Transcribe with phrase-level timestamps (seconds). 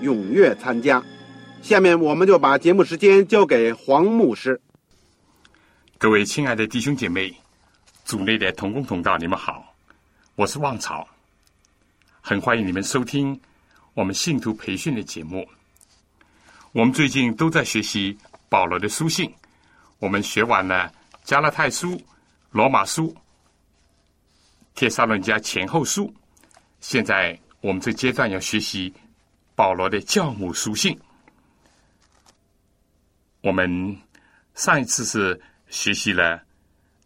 [0.00, 1.02] 踊跃参加。
[1.62, 4.60] 下面我们就把节目时间交给黄牧师。
[5.98, 7.34] 各位亲爱的弟兄姐妹，
[8.04, 9.74] 组内的同工同道，你们好，
[10.36, 11.06] 我是旺草，
[12.20, 13.38] 很欢迎你们收听
[13.94, 15.46] 我们信徒培训的节目。
[16.72, 18.16] 我们最近都在学习
[18.48, 19.32] 保罗的书信，
[19.98, 20.92] 我们学完了。
[21.24, 22.00] 加拉太书、
[22.52, 23.14] 罗马书、
[24.74, 26.10] 帖撒论家前后书，
[26.80, 28.90] 现在我们这阶段要学习
[29.58, 30.96] 保罗的教母书信。
[33.40, 33.98] 我们
[34.54, 36.40] 上一次是学习了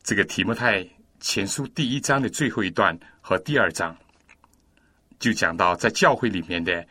[0.02, 0.86] 这个提摩太
[1.18, 3.96] 前书第一章的最后一段和第二章，
[5.18, 6.86] 就讲到在教会里面的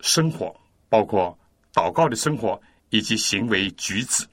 [0.00, 0.52] 生活，
[0.88, 1.38] 包括
[1.72, 4.26] 祷告的生活以及行为举止。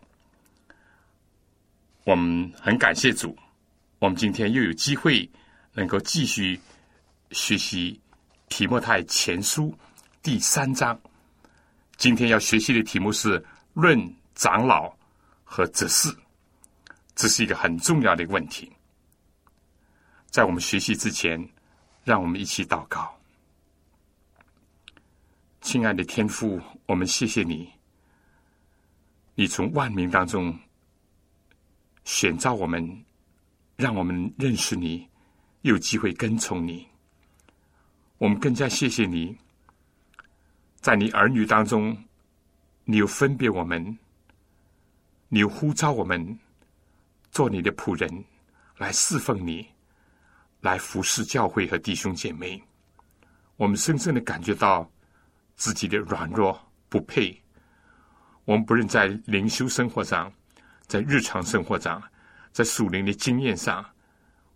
[2.04, 3.38] 我们很感谢主，
[4.00, 5.30] 我们今天又有机会
[5.74, 6.60] 能够继续
[7.30, 8.02] 学习
[8.50, 9.72] 提莫太前书
[10.26, 11.00] 第三章。
[11.98, 13.46] 今天要学习的题目是
[13.76, 13.96] “论
[14.34, 14.92] 长老
[15.44, 16.10] 和执事”，
[17.14, 18.72] 这是一个很重要的问题。
[20.32, 21.48] 在我们学习之前，
[22.04, 23.16] 让我们一起祷告。
[25.62, 27.72] 亲爱的天父，我们谢谢你，
[29.36, 30.58] 你从万民当中。
[32.04, 33.06] 选召我们，
[33.76, 35.08] 让我们认识你，
[35.62, 36.88] 有机会跟从你。
[38.18, 39.38] 我们更加谢谢你，
[40.86, 41.98] 在你儿女当中，
[42.84, 43.98] 你有分别我们，
[45.30, 46.40] 你又呼召我们
[47.32, 48.24] 做你的仆人，
[48.78, 49.68] 来侍奉你，
[50.62, 52.62] 来服侍教会和弟兄姐妹。
[53.56, 54.88] 我们深深的感觉到
[55.56, 56.56] 自己的软弱
[56.88, 57.36] 不配。
[58.44, 60.32] 我们不论在灵修生活上。
[60.86, 62.00] 在日常生活上，
[62.52, 63.84] 在属灵的经验上，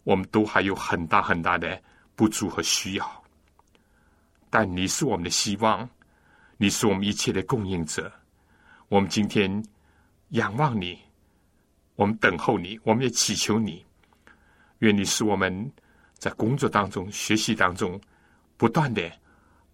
[0.04, 1.82] 我们都还有很大很大的
[2.16, 3.24] 不足和需要。
[4.48, 5.90] 但你是我们的希望，
[6.62, 8.12] 你是我们一切的供应者。
[8.90, 9.64] 我们今天
[10.32, 11.00] 仰望你，
[11.96, 13.86] 我们等候你，我们也祈求你。
[14.80, 15.72] 愿你使我们
[16.18, 18.00] 在工作当中、学习当中，
[18.58, 19.10] 不断的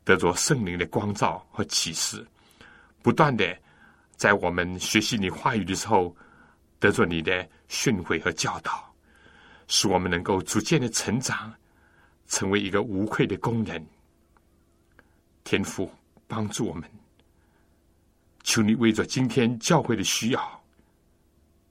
[0.03, 2.23] 得着圣灵的光照和启示，
[3.01, 3.57] 不断的
[4.15, 6.15] 在我们学习你话语的时候。
[6.77, 8.93] 得着你的训诲和教导，
[9.67, 11.51] 使我们能够逐渐的成长，
[12.27, 13.83] 成为一个无愧的工人。
[15.45, 15.89] 天父
[16.27, 16.89] 帮助我们，
[18.43, 20.63] 求你为着今天教会的需要，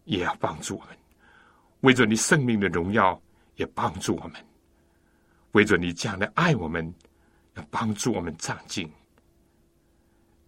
[0.04, 0.96] 也要帮助我们；
[1.80, 3.20] 为着你生命的荣耀，
[3.56, 4.40] 也帮助我们；
[5.52, 6.92] 为着你这样的爱我们，
[7.54, 8.90] 要帮助我们长进。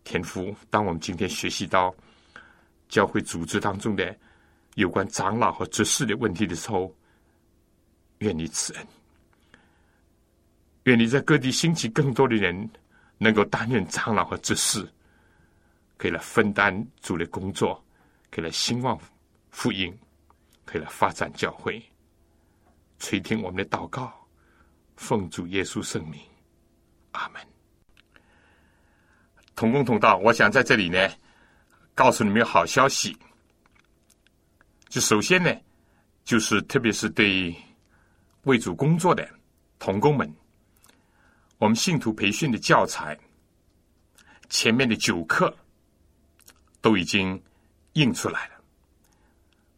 [0.05, 1.95] 天父，当我们今天学习到
[2.89, 4.17] 教会组织当中的。
[4.77, 6.95] 有关长老和执事的问题的时候，
[8.19, 8.87] 愿你慈恩，
[10.83, 12.69] 愿你在各地兴起更多的人，
[13.19, 14.87] 能够担任长老和执事，
[15.97, 17.83] 可以来分担主的工作，
[18.31, 18.99] 可以来兴旺
[19.51, 19.97] 福音，
[20.65, 21.83] 可以来发展教会，
[22.99, 24.13] 垂听我们的祷告，
[24.97, 26.21] 奉主耶稣圣名，
[27.13, 27.41] 阿门。
[29.55, 31.09] 同工同道，我想在这里呢，
[31.95, 33.17] 告诉你们好消息。
[34.89, 35.51] 就首先呢，
[36.25, 37.57] 就是特别是对
[38.43, 39.27] 为主工作的
[39.79, 40.31] 童工们，
[41.59, 43.19] 我们信徒培训的教材
[44.49, 45.57] 前面的九课
[46.81, 47.43] 都已经
[47.95, 48.55] 印出来了，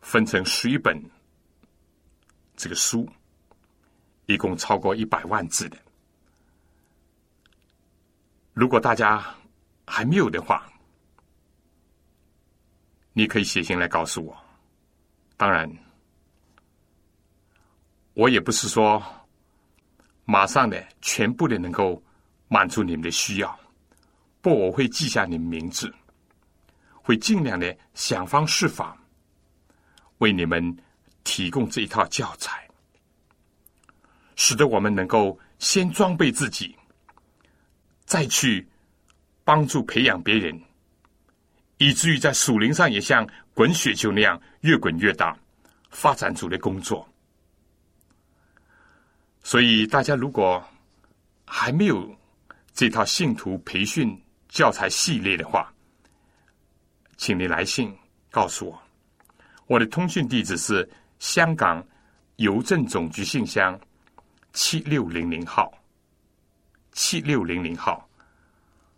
[0.01, 1.01] 分成十一本
[2.57, 3.09] 这个书，
[4.27, 5.79] 一共超过一百万字的。
[8.53, 9.25] 如果大家
[9.87, 10.69] 还没有的话，
[13.13, 14.37] 你可以写信来告诉我。
[15.37, 15.73] 当然，
[18.15, 19.01] 我也不是说
[20.31, 22.03] 马上的全部的能够
[22.49, 23.59] 满足你们的需要。
[24.43, 25.91] 不，我会记下你们名字，
[26.93, 28.95] 会尽量的想方设法
[30.19, 30.77] 为你们
[31.25, 32.69] 提供这一套教材，
[34.37, 36.77] 使得我们能够先装备自己，
[38.05, 38.69] 再去
[39.45, 40.61] 帮助培养别人，
[41.79, 45.35] 以至于在属灵上也像滚雪球那样越滚越大，
[45.89, 47.09] 发展组的工作。
[49.51, 50.63] 所以，大家如果
[51.47, 52.15] 还没有
[52.75, 54.15] 这套信徒培训，
[54.47, 55.73] 教材系列的话，
[57.17, 57.97] 请你来信
[58.31, 58.79] 告诉我。
[59.67, 60.87] 我的通讯地址是
[61.19, 61.83] 香港
[62.37, 63.81] 邮政总局信箱
[64.53, 65.73] 七六零零号，
[66.93, 68.07] 七六零零号，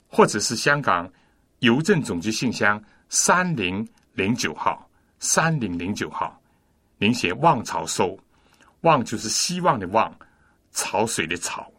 [0.08, 1.08] 或者是香港
[1.61, 4.85] 邮政总局信箱三零零九号，
[5.20, 6.43] 三零零九号。
[6.99, 8.19] 您写“望潮收
[8.82, 10.12] ”，“望”就是希望的“望”，
[10.72, 11.70] 潮水的“潮”。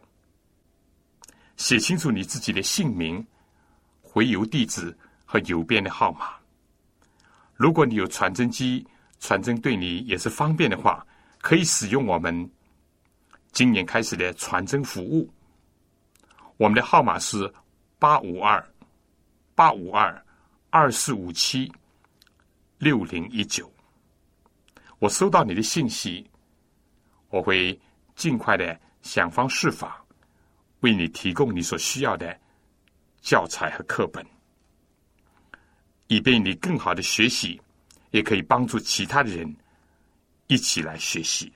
[1.56, 3.24] 写清楚你自己的姓名。
[4.14, 4.94] 回邮地址
[5.24, 6.34] 和邮编的号码。
[7.54, 8.86] 如果你有传真机，
[9.20, 11.06] 传真对你也是方便的话，
[11.38, 12.50] 可以使用我们
[13.52, 15.32] 今年开始的传真服务。
[16.58, 17.50] 我们的号码是
[17.98, 18.62] 八五二
[19.54, 20.22] 八五二
[20.68, 21.72] 二四五七
[22.76, 23.72] 六零一九。
[24.98, 26.28] 我收到你的信息，
[27.30, 27.80] 我会
[28.22, 30.00] 尽快的想方设法
[30.82, 32.38] 为你提供你所需要的。
[33.20, 34.24] 教材和课本，
[36.06, 37.60] 以便你更好的学习，
[38.10, 39.56] 也可以帮助其他的人
[40.48, 41.52] 一起来学习。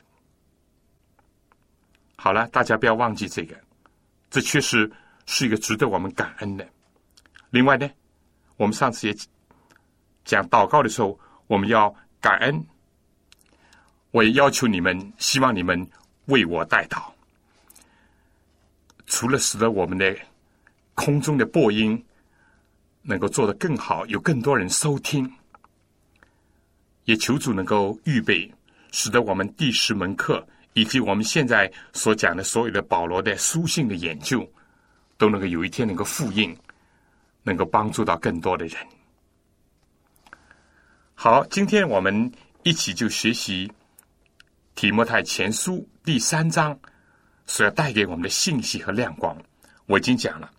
[2.14, 3.56] 好了，大家不要忘记这个，
[4.30, 4.90] 这确实
[5.26, 6.68] 是一个值得我们感恩的。
[7.50, 7.88] 另外呢，
[8.56, 9.16] 我们上次也
[10.24, 12.64] 讲祷告的时候，我们要感恩。
[14.12, 15.84] 我也要求你们，希望你们
[16.26, 17.02] 为我代祷，
[19.06, 20.16] 除了使得我们的。
[20.98, 22.02] 空中的播音
[23.02, 25.30] 能够做得更好，有更多人收听，
[27.04, 28.50] 也求主能够预备，
[28.92, 30.42] 使得我们第十门课
[30.72, 34.50] 以及我们现在所讲的所有的保罗的书信的研究，
[35.18, 36.56] 都能够有一天能够复印，
[37.42, 38.78] 能够帮助到更多的人。
[41.14, 42.32] 好，今天我们
[42.62, 43.70] 一起就学习
[44.76, 46.78] 提摩太前书第三章
[47.46, 49.34] 所要带给我们的信息和亮光。
[49.86, 50.50] 我已经讲了。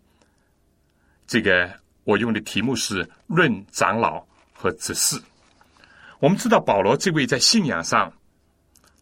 [1.28, 1.72] 这个
[2.04, 5.16] 我用的题目是《论长老和执事》。
[6.20, 8.12] 我们知道保罗这位在信仰上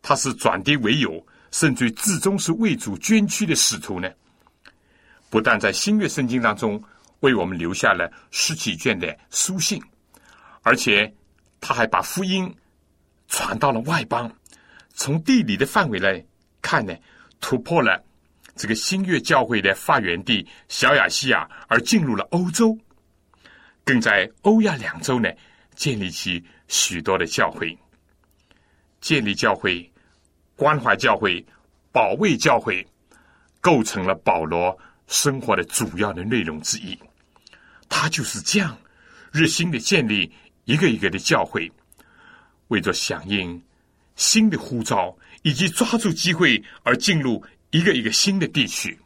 [0.02, 4.12] 他是转敌为友，甚至至终是为主捐躯的使徒呢。
[5.30, 6.84] 不但在新约圣经当中
[7.22, 9.82] 为我们留下了十几卷的书信，
[10.62, 11.12] 而且
[11.62, 12.54] 他还把福音
[13.30, 14.30] 传到了外邦。
[14.96, 16.26] 从地理的范围来
[16.62, 16.96] 看呢，
[17.40, 18.04] 突破了。
[18.56, 22.76] 这个新月教会的发源地小亚细亚，而进入了欧洲，
[23.84, 25.30] 更在欧亚两洲呢
[25.76, 27.78] 建立起许多的教会。
[29.02, 29.92] 建立教会、
[30.56, 31.46] 关怀教会、
[31.92, 32.88] 保卫教会，
[33.60, 34.76] 构成了保罗
[35.08, 36.98] 生活的主要的内容之一。
[37.90, 38.76] 他就是这样
[39.34, 40.32] 热心的建立
[40.64, 41.70] 一个一个的教会，
[42.70, 43.62] 为着响应
[44.16, 47.44] 新的呼召，以及抓住机会而进入。
[47.72, 48.98] 一个一个新的地区，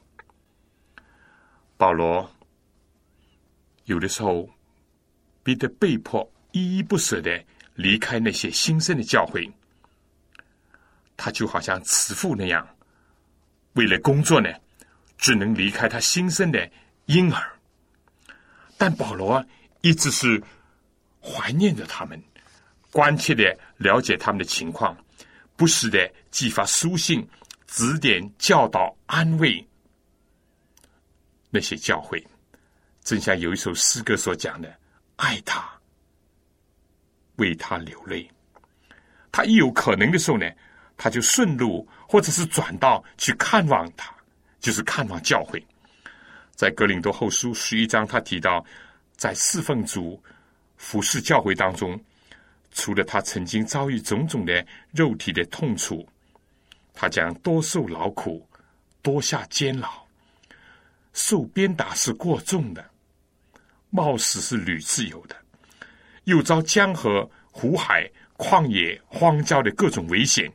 [1.75, 2.29] 保罗
[3.85, 4.47] 有的时候
[5.41, 9.51] 逼得被迫依依不舍的离开那些新生的教会，
[11.17, 12.67] 他就好像慈父那样，
[13.73, 14.53] 为了工作呢，
[15.17, 16.69] 只能离开他新生的
[17.07, 17.51] 婴儿。
[18.77, 19.43] 但保罗
[19.81, 20.39] 一直是
[21.19, 22.21] 怀念着他们，
[22.91, 24.97] 关切的了解他们的情况，
[25.55, 27.27] 不时的寄发书信。
[27.71, 29.63] 指点、教导、安慰
[31.51, 32.19] 那些教会，
[33.03, 34.75] 正像有一首诗歌所讲的
[35.17, 35.69] ：“爱他，
[37.35, 38.27] 为他流泪。”
[39.31, 40.49] 他一有可能的时候呢，
[40.97, 44.11] 他就顺路或者是转道去看望他，
[44.59, 45.63] 就是看望教会。
[46.55, 48.65] 在格林多后书十一章，他提到，
[49.15, 50.19] 在侍奉主、
[50.75, 52.03] 服侍教会当中，
[52.71, 56.07] 除了他曾经遭遇种种的肉体的痛楚。
[56.93, 58.45] 他将多受劳苦，
[59.01, 59.89] 多下监牢，
[61.13, 62.89] 受鞭打是过重的，
[63.89, 65.35] 冒死是屡次有的，
[66.25, 70.51] 又遭江河、湖海、旷野、荒郊的各种危险，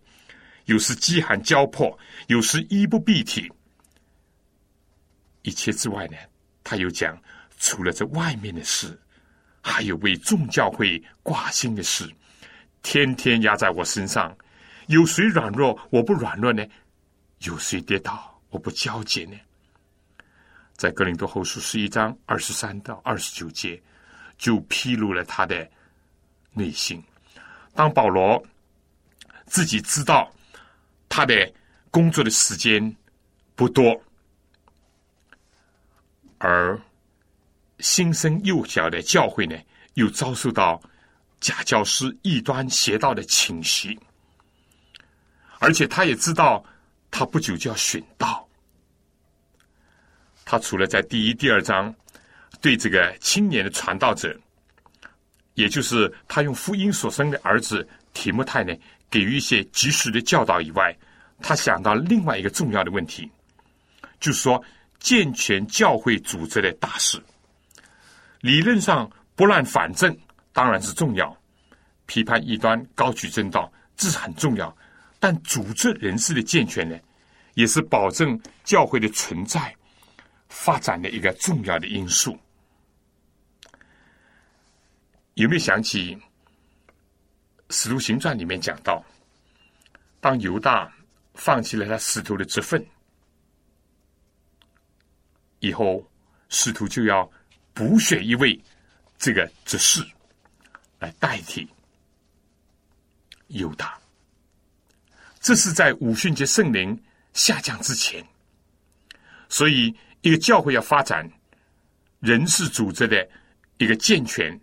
[0.67, 3.51] 有时饥寒交迫，有时衣不蔽体。
[5.41, 6.17] 一切之外呢，
[6.63, 7.19] 他又讲，
[7.59, 9.01] 除了这外面的事，
[9.67, 12.07] 还有为众教会挂心的事，
[12.83, 14.37] 天天压在我身上。
[14.89, 16.63] 有谁软弱，我不软弱呢？
[17.39, 19.33] 有谁跌倒，我不焦急呢？
[20.75, 23.83] 在格林多后书十一章二十三到二十九节，
[24.37, 25.67] 就披露了他的
[26.53, 27.03] 内心。
[27.75, 28.45] 当保罗
[29.47, 30.31] 自己知道
[31.09, 31.51] 他的
[31.91, 32.95] 工作的时间
[33.55, 33.99] 不多，
[36.37, 36.79] 而
[37.85, 39.55] 新生幼小的教会呢，
[39.93, 40.81] 又遭受到
[41.39, 44.01] 假教师异端邪道的侵袭，
[45.59, 46.65] 而且他也知道
[47.11, 48.49] 他不久就要殉道。
[50.47, 51.95] 他除了在第一、第二章
[52.63, 54.35] 对这个青年的传道者，
[55.53, 58.75] 也就是他用福音所生的儿子提摩太呢，
[59.11, 60.97] 给予一些及时的教导以外，
[61.43, 63.31] 他想到另外一个重要的问题，
[64.21, 64.65] 就是说
[64.99, 67.23] 健全教会组织的大事。
[68.45, 70.15] 理论上拨乱反正
[70.53, 71.35] 当然是重要，
[72.05, 74.77] 批判异端、高举正道这是很重要，
[75.19, 76.95] 但组织人事的健全呢，
[77.55, 79.75] 也是保证教会的存在。
[80.51, 82.39] 发展的一个重要的因素，
[85.33, 86.15] 有没有想起
[87.71, 89.03] 《使徒行传》里面讲到，
[90.21, 90.93] 当犹大
[91.33, 92.87] 放弃了他使徒的职分
[95.61, 96.07] 以后，
[96.51, 97.29] 使徒就要
[97.75, 98.59] 补选一位
[99.19, 100.03] 这个执事
[100.99, 101.69] 来代替
[103.49, 103.99] 犹大。
[105.41, 106.99] 这是在五旬节圣灵
[107.35, 108.27] 下降之前，
[109.51, 109.95] 所以。
[110.25, 111.31] 一个教会要发展
[112.21, 113.29] 人事组织的
[113.77, 114.59] 一个健全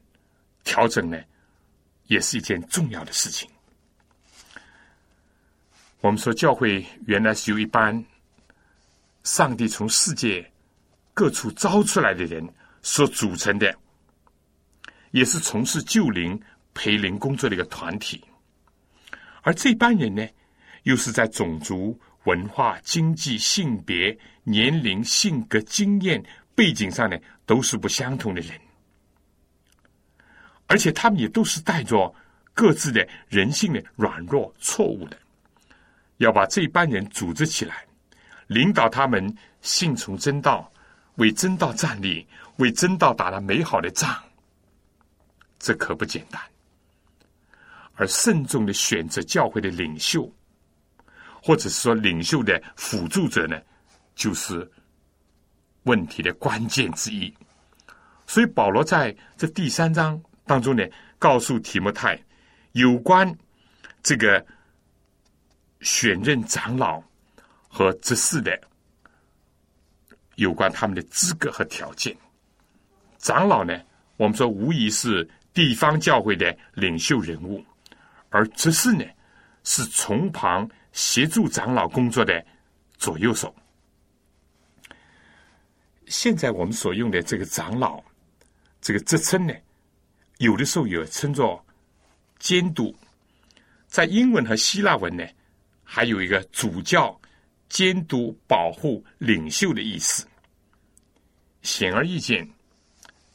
[0.63, 1.21] 调整呢，
[2.07, 3.47] 也是一件重要的事情。
[5.99, 8.03] 我们说，教会原来是由一般
[9.23, 10.51] 上帝从世界
[11.13, 12.43] 各处招出来的人
[12.81, 13.75] 所组成的，
[15.11, 16.39] 也是从事救灵
[16.73, 18.23] 培灵工作的一个团体。
[19.41, 20.27] 而这班人呢，
[20.83, 21.99] 又是在种族。
[22.25, 26.23] 文化、经济、性别、年龄、性格、经验、
[26.53, 28.55] 背景上呢，都是不相同的人，
[30.67, 32.13] 而且他们也都是带着
[32.53, 35.17] 各自的人性的软弱、错误的，
[36.17, 37.83] 要把这班人组织起来，
[38.45, 40.71] 领导他们信从真道，
[41.15, 42.23] 为真道站立，
[42.57, 44.15] 为真道打了美好的仗，
[45.59, 46.41] 这可不简单。
[47.95, 50.31] 而慎重的选择教会的领袖。
[51.43, 53.59] 或者是说，领袖的辅助者呢，
[54.13, 54.71] 就是
[55.85, 57.33] 问题的关键之一。
[58.27, 62.15] 所以保罗在这第三章当中呢，告诉提摩太
[62.73, 63.35] 有关
[64.03, 64.45] 这个
[65.79, 67.01] 选任长老
[67.67, 68.55] 和执事的
[70.35, 72.15] 有关他们的资格和条件。
[73.21, 73.79] 长老呢，
[74.17, 77.63] 我们说无疑是地方教会的领袖人物，
[78.29, 79.05] 而执事呢，
[79.63, 80.69] 是从旁。
[80.93, 82.45] 协助长老工作的
[82.97, 83.55] 左右手。
[86.07, 88.03] 现在我们所用的这个长老
[88.81, 89.53] 这个职称呢，
[90.39, 91.65] 有的时候有称作
[92.39, 92.93] 监督，
[93.87, 95.25] 在英文和希腊文呢，
[95.81, 97.17] 还有一个主教、
[97.69, 100.27] 监督、保护、领袖的意思。
[101.61, 102.45] 显而易见，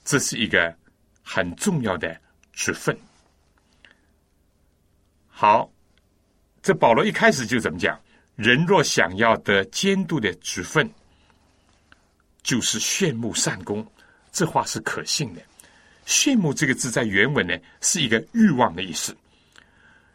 [0.07, 0.75] 这是一个
[1.23, 2.19] 很重要的
[2.55, 2.99] 职分。
[5.29, 5.71] 好。
[6.63, 7.97] 这保罗一开始就怎么讲？
[8.35, 10.91] 人若想要得监督的职分，
[12.43, 13.87] 就是炫目善功。
[14.33, 15.41] 这话是可信的。
[16.07, 19.17] 炫目这个字在原文呢，是一个欲望的意思。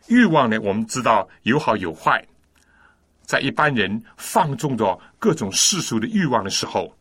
[0.07, 2.21] 欲望呢，我们知道有好有坏。
[3.23, 6.93] 在一般人放纵着各种世俗的欲望的时候，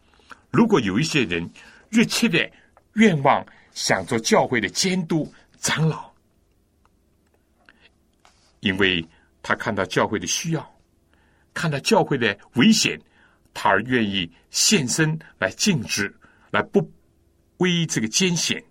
[0.52, 1.50] 如果有一些人
[1.88, 2.48] 热切的
[2.94, 6.10] 愿望想做教会的监督长老，
[8.60, 9.06] 因为。
[9.42, 10.80] 他看到教会的需要，
[11.54, 13.00] 看到教会的危险，
[13.54, 16.14] 他而愿意献身来尽职，
[16.50, 16.86] 来不
[17.56, 18.62] 危这个艰险。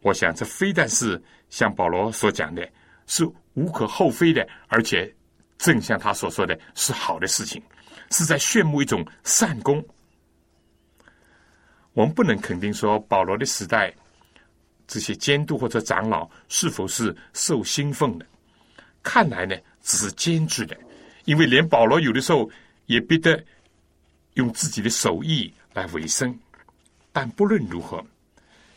[0.00, 2.68] 我想，这非但是像保罗所讲的，
[3.06, 3.24] 是
[3.54, 5.14] 无可厚非的，而且
[5.58, 7.62] 正像他所说的是好的事情，
[8.10, 9.80] 是在炫目一种善功。
[11.96, 13.90] 我们不能肯定说，保罗的时代
[14.86, 18.26] 这些监督或者长老是否是受兴奋的。
[19.02, 20.76] 看来呢，只是兼职的，
[21.24, 22.50] 因为连保罗有的时候
[22.84, 23.42] 也逼得
[24.34, 26.38] 用自己的手艺来维生。
[27.14, 28.04] 但不论如何，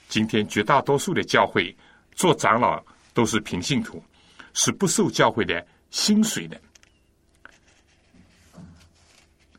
[0.07, 1.75] 今天绝大多数的教会
[2.13, 2.81] 做长老
[3.13, 4.01] 都是平信徒，
[4.53, 6.57] 是不受教会的薪水的。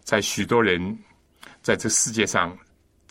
[0.02, 0.98] 在许多人
[1.60, 2.58] 在这世界上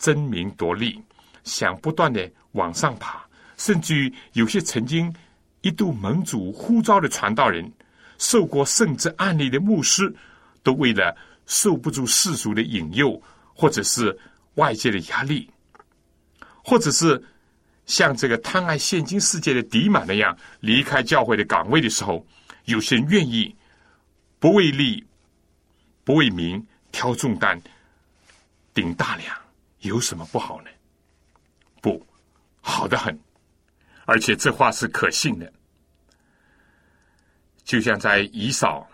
[0.00, 1.00] 争名夺利，
[1.44, 3.24] 想不断的往上爬，
[3.56, 5.14] 甚至于有些曾经。
[5.62, 7.70] 一度盟主呼召的传道人，
[8.16, 10.10] 受过圣旨案例的牧师，
[10.62, 11.14] 都为了
[11.44, 14.18] 受不住世俗的引诱，或者是
[14.54, 15.50] 外界的压力，
[16.64, 17.22] 或者是
[17.84, 22.26] 像这个贪爱现今世界的迪玛那样离开教会的岗位的时候，
[22.64, 23.54] 有些人愿意
[24.38, 25.06] 不为利、
[26.04, 27.60] 不为名挑重担、
[28.72, 29.36] 顶大梁，
[29.80, 30.70] 有什么不好呢？
[31.82, 32.06] 不
[32.60, 33.18] 好的很，
[34.04, 35.50] 而且这话是可信的。
[37.64, 38.88] 就像在以扫，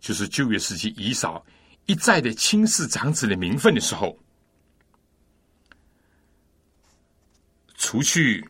[0.00, 1.44] 就是旧约时期以扫
[1.86, 4.16] 一再的轻视长子的名分的时候，
[7.74, 8.46] 除去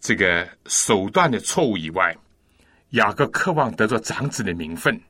[0.00, 2.14] 这个手段的错误以外，
[2.90, 5.00] 雅各渴望得到长子的名分，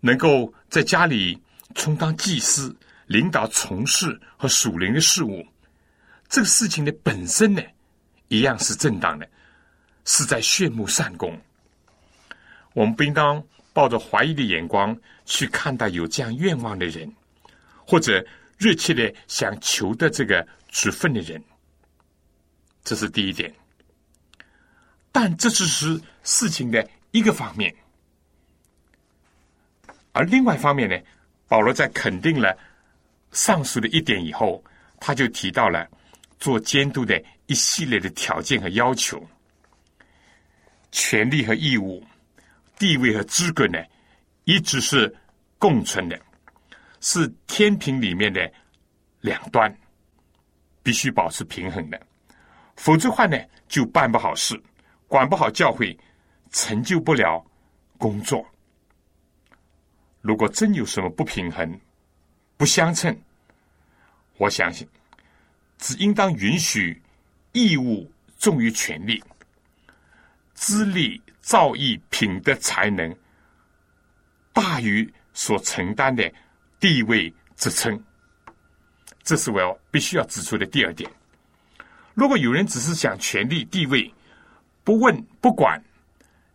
[0.00, 1.40] 能够在家里
[1.74, 5.46] 充当祭司，领导从事和属灵的事务。
[6.28, 7.62] 这个事情的本身呢，
[8.28, 9.28] 一样是正当的。
[10.06, 11.40] 是在炫目善功。
[12.74, 13.42] 我们不应当
[13.72, 14.94] 抱着怀疑的眼光
[15.24, 17.10] 去看待有这样愿望的人，
[17.86, 18.22] 或者
[18.58, 21.42] 热切的想求的这个职分的人。
[22.82, 23.50] 这是第一点。
[25.10, 27.74] 但这只是事情的一个方面，
[30.12, 30.98] 而另外一方面呢，
[31.48, 32.54] 保罗在肯定了
[33.34, 34.64] 上述的一点以后，
[34.98, 35.86] 他就提到了
[36.38, 39.22] 做监督的一系列的条件和要求。
[40.90, 42.02] 权利和义务、
[42.78, 43.78] 地位和资格呢，
[44.44, 45.12] 一直是
[45.58, 46.18] 共存的，
[47.00, 48.50] 是天平里面的
[49.20, 49.76] 两端，
[50.82, 52.00] 必须保持平衡的。
[52.76, 53.36] 否则话呢，
[53.68, 54.58] 就办不好事，
[55.08, 55.98] 管不好教会，
[56.50, 57.44] 成就不了
[57.98, 58.46] 工作。
[60.20, 61.80] 如果真有什么不平衡、
[62.56, 63.16] 不相称，
[64.36, 64.86] 我相信，
[65.78, 67.00] 只应当允许
[67.52, 69.22] 义务重于权利。
[70.54, 73.14] 资历、造诣、品德、才能
[74.52, 76.32] 大于所承担的
[76.78, 78.00] 地位职称，
[79.22, 81.10] 这是我要必须要指出的第二点。
[82.14, 84.12] 如果有人只是想权力、地位，
[84.84, 85.82] 不问、不管，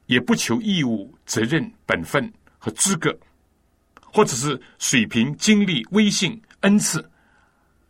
[0.06, 3.18] 也不求义务、责任、本分和资格，
[4.02, 7.09] 或者是水平、经历、威信、恩赐，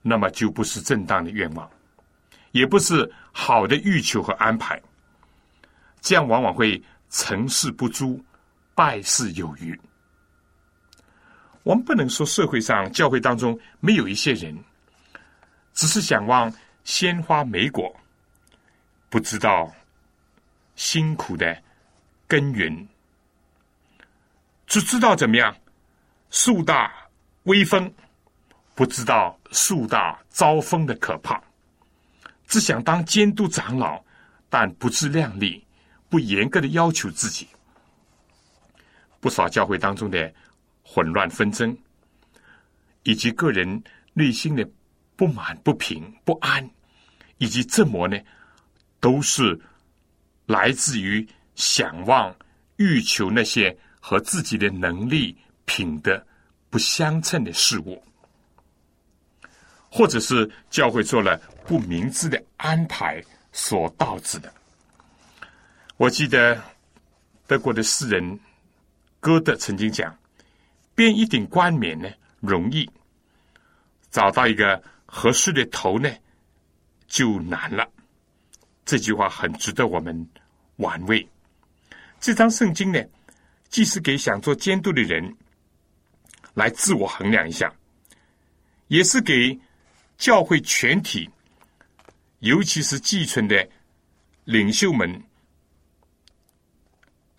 [0.01, 1.69] 那么就不是正当的愿望，
[2.51, 4.81] 也不是好的欲求和安排。
[6.01, 8.23] 这样往往会成事不足，
[8.73, 9.79] 败事有余。
[11.63, 14.57] 我们不能说社会上教会当中没有一些人，
[15.73, 16.51] 只是想望
[16.83, 17.93] 鲜花美果，
[19.09, 19.71] 不知道
[20.75, 21.61] 辛苦的
[22.27, 22.87] 根源，
[24.65, 25.55] 只知道怎么样
[26.29, 26.91] 树大
[27.43, 27.93] 威风，
[28.75, 31.41] 不知道树大招风的可怕，
[32.47, 34.03] 只想当监督长老，
[34.49, 35.65] 但不自量力。
[36.11, 37.47] 不严格的要求自己，
[39.19, 40.33] 不少教会当中的
[40.81, 41.77] 混乱纷争，
[43.03, 43.83] 以及个人
[44.13, 44.67] 内心的
[45.15, 46.67] 不满、不平、不安，
[47.37, 48.17] 以及折磨呢，
[48.99, 49.61] 都是
[50.47, 52.35] 来自于想望、
[52.77, 56.25] 欲求那些和自己的能力、品德
[56.71, 58.03] 不相称的事物，
[59.89, 64.53] 或者是教会做了不明智的安排所导致的。
[65.97, 66.61] 我记得
[67.47, 68.39] 德国的诗人
[69.19, 70.15] 歌德曾经讲
[70.95, 72.89] ：“编一顶冠冕呢容易，
[74.11, 76.09] 找到一个合适的头呢
[77.07, 77.87] 就难了。”
[78.85, 80.27] 这句话很值得我们
[80.77, 81.27] 玩味。
[82.19, 83.03] 这张圣经呢，
[83.69, 85.35] 既是给想做监督的人
[86.53, 87.71] 来自我衡量一下，
[88.87, 89.57] 也是给
[90.19, 91.27] 教会全体，
[92.39, 93.67] 尤其是寄存的
[94.43, 95.23] 领袖们。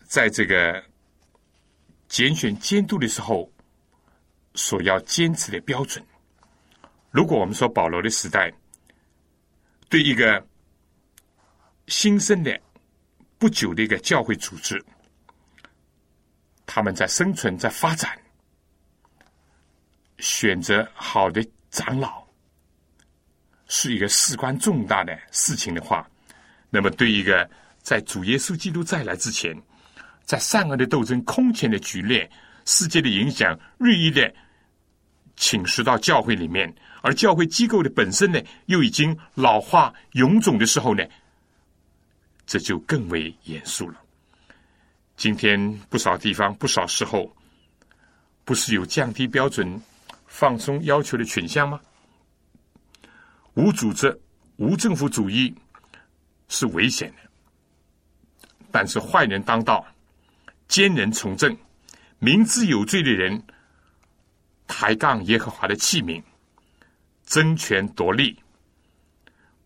[0.02, 0.82] 在这个
[2.08, 3.48] 拣选监督的时候，
[4.54, 6.04] 所要坚持的标准。
[7.10, 8.52] 如果我们说保罗的时代，
[9.88, 10.44] 对一个
[11.86, 12.60] 新生的
[13.38, 14.82] 不久的一个教会组织，
[16.66, 18.18] 他们在生存、在发展，
[20.18, 22.26] 选择好的长老，
[23.72, 26.04] 是一个事关重大的事情的话，
[26.70, 27.48] 那么对一个
[27.80, 29.56] 在主耶稣基督再来之前，
[30.24, 32.28] 在善恶的斗争空前的剧烈，
[32.64, 34.34] 世界的影响日益的
[35.36, 41.04] 侵蚀到教会里面，而教会机构的本身呢，又已经老化臃肿的时候呢，
[42.44, 44.00] 这就更为严肃了。
[45.16, 47.32] 今天不少地方、不少时候，
[48.44, 49.80] 不是有降低标准、
[50.26, 51.80] 放松要求的倾向吗？
[53.60, 54.18] 无组织、
[54.56, 55.54] 无政府主义
[56.48, 59.86] 是危险的，但是坏人当道。
[60.66, 61.54] 奸人从政，
[62.20, 63.42] 明知有罪的人
[64.66, 66.22] 抬杠耶和华的器皿，
[67.26, 68.38] 争权夺利，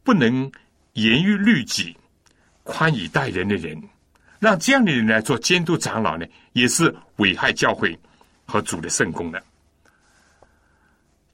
[0.02, 0.50] 不能
[0.94, 1.96] 严于律己、
[2.62, 3.80] 宽以待人的人，
[4.40, 7.96] 让这样的人来做监督长老呢，也是危害教会
[8.44, 9.40] 和主的圣功的。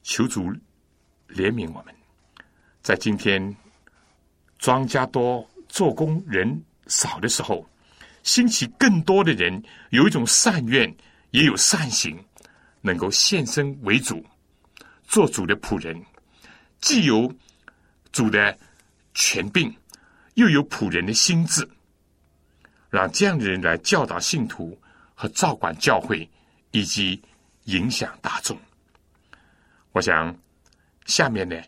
[0.03, 0.53] 求主
[1.29, 1.95] 怜悯我们，
[2.83, 3.55] 在今天
[4.59, 7.69] 庄稼多、做工人少的时候，
[8.23, 10.95] 兴起更多的人有一种善愿，
[11.31, 12.19] 也有善行，
[12.81, 14.25] 能够献身为主，
[15.07, 16.03] 做主的仆人，
[16.81, 17.33] 既有
[18.13, 18.57] 主的
[19.15, 19.75] 权柄，
[20.35, 21.69] 又有仆人的心智，
[22.89, 24.79] 让这样的人来教导信徒
[25.15, 26.29] 和照管教会，
[26.71, 27.23] 以及
[27.65, 28.59] 影响大众。
[29.93, 30.35] 我想，
[31.07, 31.61] 下面呢，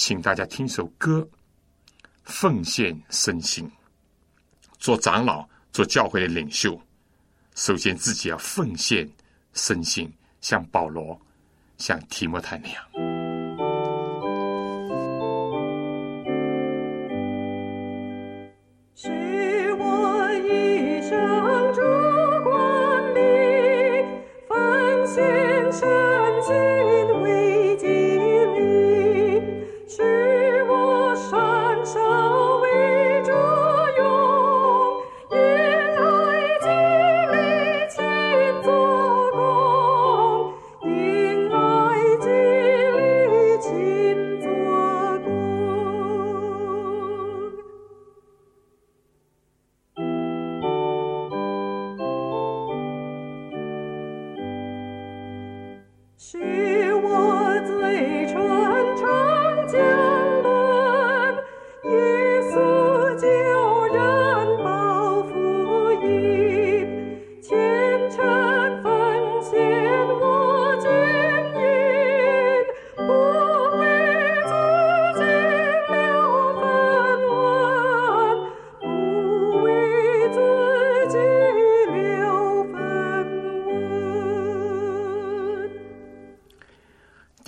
[0.00, 1.28] 请大家听首歌，
[2.22, 3.68] 奉献身心。
[4.78, 6.80] 做长老、做教会的领袖，
[7.56, 9.10] 首先自己要奉献
[9.54, 10.08] 身心，
[10.40, 11.20] 像保罗、
[11.78, 13.07] 像提摩太那样。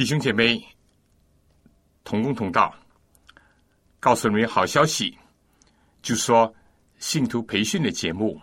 [0.00, 0.66] 弟兄姐妹，
[2.04, 2.74] 同工同道，
[4.00, 5.18] 告诉你们好消息，
[6.00, 6.50] 就说
[6.98, 8.40] 信徒培训的节目，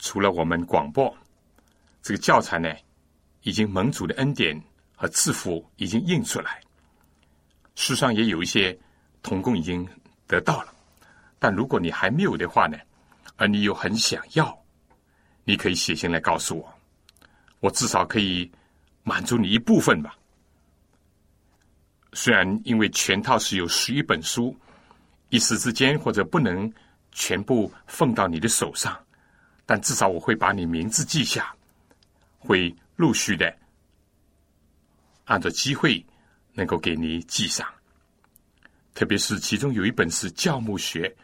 [0.00, 1.16] 除了我们广播，
[2.02, 2.70] 这个教材呢，
[3.40, 4.62] 已经蒙主的恩典
[4.94, 6.60] 和赐福已经印出来，
[7.76, 8.78] 书上也有一些
[9.22, 9.88] 同工已经
[10.26, 10.74] 得到了，
[11.38, 12.76] 但如果你还没有的话呢，
[13.36, 14.62] 而你又很想要，
[15.44, 16.74] 你可以写信来告诉我，
[17.60, 18.52] 我至少可以。
[19.02, 20.16] 满足你一部分吧。
[22.12, 24.56] 虽然因为全套是有十一本书，
[25.28, 26.72] 一时之间或者不能
[27.12, 28.98] 全部奉到你的手上，
[29.64, 31.54] 但至少我会把你名字记下，
[32.38, 33.56] 会陆续的
[35.26, 36.04] 按照机会
[36.52, 37.66] 能够给你记上。
[38.92, 41.14] 特别是其中有一本是教牧学，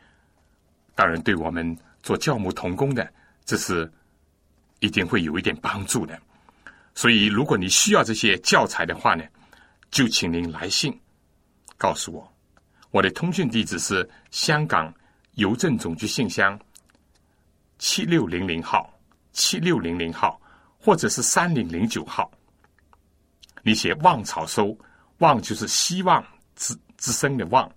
[0.95, 3.13] 当然对我们做教牧同工的，
[3.45, 3.93] 这是
[4.79, 6.17] 一定会有一点帮助的。
[6.97, 9.23] 所以，如果你需要这些教材的话呢，
[9.91, 10.99] 就请您来信
[11.77, 12.33] 告诉我。
[12.91, 14.91] 我的通讯地址是香港
[15.33, 16.59] 邮政总局信箱
[17.79, 18.91] 七六零零号、
[19.33, 20.41] 七六零零号，
[20.79, 22.31] 或者是三零零九号。
[23.63, 24.75] 你写“望草收
[25.19, 27.71] ”，“望”就是希望之之声的“望”，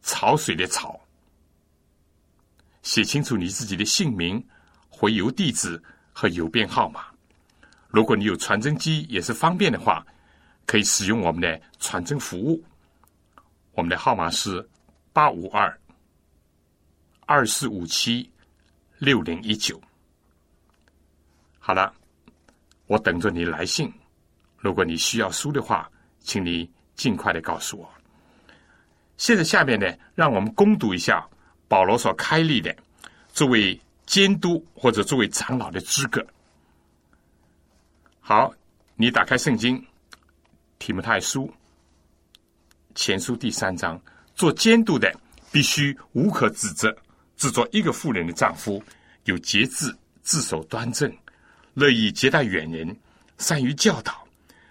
[0.00, 0.98] 潮水的“潮”。
[2.82, 4.42] 写清楚你自己的姓名、
[4.88, 7.04] 回邮地址和邮编号码。
[7.90, 10.06] 如果你有传真机也是方便的话，
[10.64, 12.62] 可以使用我们的传真服务。
[13.72, 14.68] 我们的号码是
[15.12, 15.76] 八五二
[17.26, 18.30] 二四五七
[18.98, 19.80] 六零一九。
[21.58, 21.92] 好了，
[22.86, 23.92] 我等着你来信。
[24.58, 27.88] 如果你需要书的话，请你尽快的告诉我。
[29.16, 31.26] 现在下面呢，让我们攻读一下
[31.66, 32.74] 保罗所开立的
[33.32, 36.24] 作为监督或者作为长老的资格。
[38.32, 38.54] 好，
[38.94, 39.84] 你打开圣经，
[40.78, 41.52] 提摩太书
[42.94, 44.00] 前书第三章，
[44.36, 45.12] 做监督的
[45.50, 46.96] 必须无可指责，
[47.36, 48.80] 只做一个妇人的丈夫，
[49.24, 51.12] 有节制，自守端正，
[51.74, 52.96] 乐意接待远人，
[53.38, 54.24] 善于教导，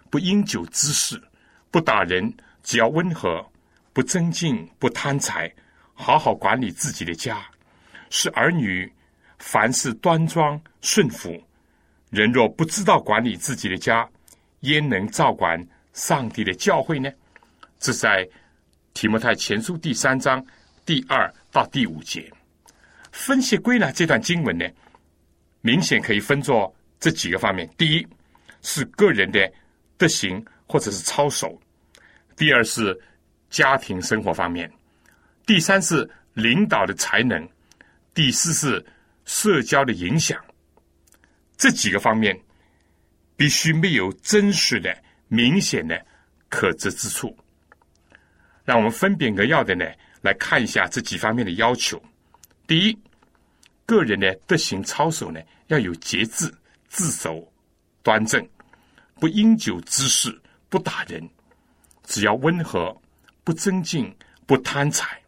[0.10, 1.22] 不因酒滋事，
[1.70, 3.46] 不打人，只要温和，
[3.92, 5.54] 不增进，不贪财，
[5.94, 7.46] 好好管理自己的家，
[8.10, 8.90] 使儿女
[9.38, 11.38] 凡事端庄顺服。
[12.10, 14.08] 人若不知道管理自己的家，
[14.62, 17.10] 焉能照管上帝的教会呢？
[17.80, 18.28] 这在
[18.94, 20.44] 提摩太前书第三章
[20.86, 22.32] 第二到第五节。
[23.12, 24.66] 分析归纳这段经文呢，
[25.62, 28.08] 明显可以分作这几个方面：第一，
[28.62, 29.52] 是个人的
[29.98, 31.48] 德行或者是操守；
[32.36, 33.00] 第二是
[33.52, 34.68] 家庭生活方面；
[35.46, 37.48] 第三是领导的才能；
[38.16, 38.84] 第四是
[39.26, 40.44] 社交的影响。
[41.60, 42.36] 这几个方面
[43.36, 46.04] 必须没有真实的、明显的
[46.48, 47.38] 可知之处。
[48.64, 49.86] 让我们分别扼要的呢，
[50.22, 52.02] 来看一下这几方面的要求。
[52.66, 52.98] 第一，
[53.86, 56.50] 个人的德行操守呢，要有节制、
[56.88, 57.52] 自守、
[58.04, 58.48] 端正，
[59.16, 61.30] 不因酒滋事，不打人，
[62.06, 62.96] 只要温和，
[63.44, 65.20] 不增进，不贪财。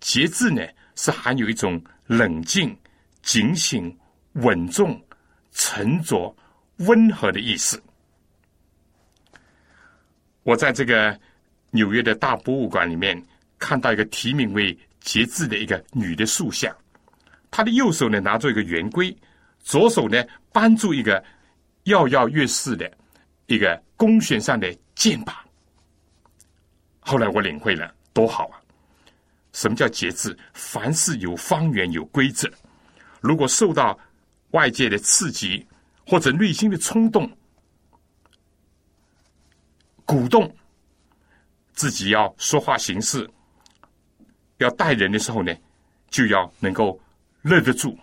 [0.00, 2.76] 节制呢，是含有一种冷静、
[3.22, 3.96] 警醒、
[4.32, 5.00] 稳重、
[5.62, 6.34] 沉着、
[6.78, 7.80] 温和的意思。
[10.42, 11.16] 我在这个。
[11.74, 13.18] 纽约的大博物馆里面
[13.58, 16.70] 看到一个题名为“节制”的一个女的塑像，
[17.50, 19.16] 她的右手呢拿着一个圆规，
[19.58, 20.22] 左手呢
[20.52, 21.24] 扳住一个
[21.84, 22.92] 跃跃欲试的
[23.46, 25.32] 一个弓弦上的箭靶。
[27.00, 28.60] 后来我领会了，多好啊！
[29.54, 30.36] 什么叫节制？
[30.52, 32.46] 凡事有方圆，有规则。
[33.22, 33.98] 如果受到
[34.52, 35.66] 外界的刺激
[36.06, 37.30] 或者内心的冲动、
[40.06, 40.50] 鼓动。
[41.74, 43.28] 自己要说话行事，
[44.58, 45.52] 要待人的时候呢，
[46.10, 47.00] 就要能够
[47.40, 47.98] 勒得住，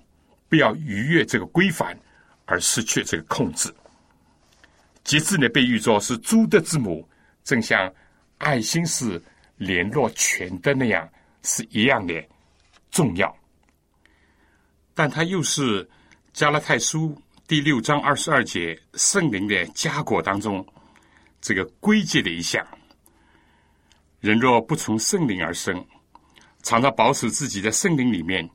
[0.49, 1.97] 不要逾越这个规范
[2.45, 3.73] 而失去这个控制。
[5.03, 7.07] 节制呢，被誉作是猪的之母，
[7.43, 7.93] 正像
[8.39, 9.21] 爱心是
[9.57, 11.07] 联络全的那样，
[11.43, 12.27] 是一样的
[12.89, 13.33] 重要。
[14.95, 15.87] 但它又是
[16.31, 20.65] 加拉太书第六章二十二节圣灵的加果当中
[21.41, 22.65] 这个规矩的一项。
[24.19, 25.83] 人若不从圣灵而生，
[26.61, 28.47] 常常保守自己在圣灵里面，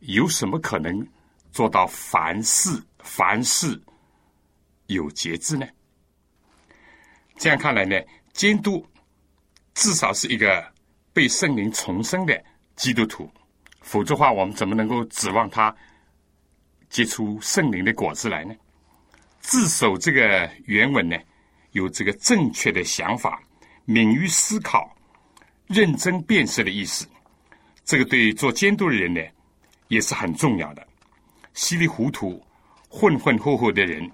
[0.00, 1.06] 有什么可能
[1.52, 3.80] 做到凡事凡事
[4.86, 5.66] 有节制呢？
[7.36, 7.96] 这样看来呢，
[8.32, 8.84] 监督
[9.74, 10.64] 至少是一个
[11.12, 12.42] 被圣灵重生的
[12.76, 13.30] 基督徒，
[13.82, 15.74] 否则话，我们怎么能够指望他
[16.90, 18.54] 结出圣灵的果子来呢？
[19.38, 21.16] 自守这个原文呢，
[21.72, 23.42] 有这个正确的想法，
[23.86, 24.94] 敏于思考。
[25.66, 27.06] 认真辨识的意思，
[27.84, 29.20] 这个对做监督的人呢，
[29.86, 30.84] 也是很重要的。
[31.54, 32.44] 稀里糊涂、
[32.88, 34.10] 混混乎乎的人，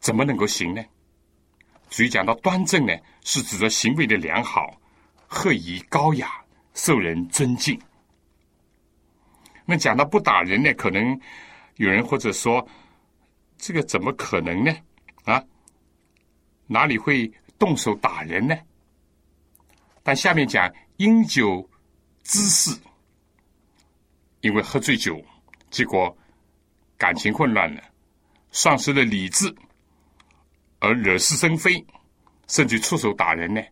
[0.00, 0.84] 怎么能够行呢？
[1.90, 2.92] 所以讲到端正呢，
[3.22, 4.80] 是指着行为的良好、
[5.28, 6.42] 和仪高雅、
[6.74, 7.80] 受人尊敬。
[9.64, 11.20] 那讲到不打人呢，可能
[11.80, 12.68] 有人或者说，
[13.56, 14.70] 这个怎么可能呢？
[15.24, 15.42] 啊，
[16.66, 17.26] 哪里会
[17.58, 18.54] 动手打人呢？
[20.02, 21.66] 但下面讲因酒
[22.22, 22.78] 滋事，
[24.42, 25.24] 因为喝醉酒，
[25.70, 26.14] 结果
[26.98, 27.82] 感情混乱了，
[28.52, 29.50] 丧失了理智，
[30.80, 31.82] 而惹是生非，
[32.46, 33.62] 甚至出手打人呢？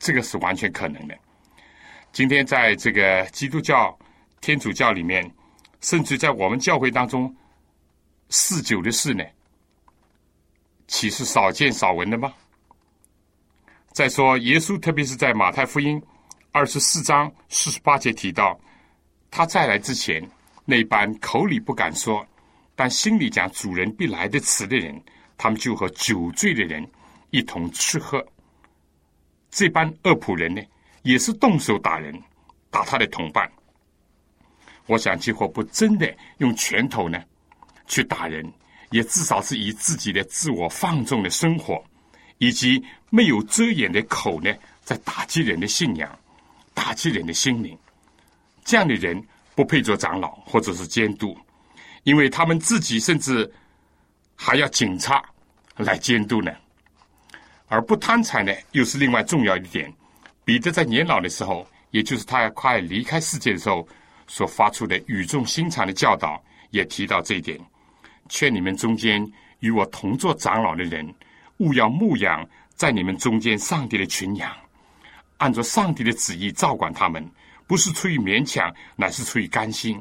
[0.00, 1.16] 这个是完全可能的。
[2.10, 3.96] 今天在这个基督教、
[4.40, 5.32] 天主教里面，
[5.84, 7.32] 甚至在我们教会当中，
[8.30, 9.22] 嗜酒的事呢，
[10.86, 12.32] 岂是少见少闻的吗？
[13.92, 16.02] 再说，耶稣特别是在马太福音
[16.52, 18.58] 二十四章四十八节提到，
[19.30, 20.26] 他再来之前，
[20.64, 22.26] 那般口里不敢说，
[22.74, 24.98] 但心里讲主人必来的词的人，
[25.36, 26.82] 他们就和酒醉的人
[27.28, 28.26] 一同吃喝。
[29.50, 30.62] 这般恶仆人呢，
[31.02, 32.18] 也是动手打人，
[32.70, 33.52] 打他的同伴。
[34.86, 37.22] 我想，几乎不真的用拳头呢
[37.86, 38.44] 去打人，
[38.90, 41.82] 也至少是以自己的自我放纵的生活。
[42.38, 46.18] 以及没有遮掩的口呢，在打击人的信仰，
[46.74, 47.78] 打击人的心灵。
[48.64, 51.34] 这样的人不配做长老或者是监督，
[52.02, 53.50] 因为他们自己甚至
[54.34, 55.24] 还要警察
[55.76, 56.52] 来监督呢。
[57.68, 59.90] 而不贪财呢，又是另外重要一点。
[60.44, 63.86] 彼得在年老的时候，也就是他要快离开世界的时候，
[64.26, 67.58] 所发出的语重心长的教导，也提到这一点：
[68.28, 69.24] 劝你们中间
[69.60, 71.14] 与我同做长老的人。
[71.58, 74.52] 勿要牧养在你们中间上帝的群羊，
[75.36, 77.24] 按照上帝的旨意照管他们，
[77.64, 79.96] 不是出于勉强，乃是出于甘心；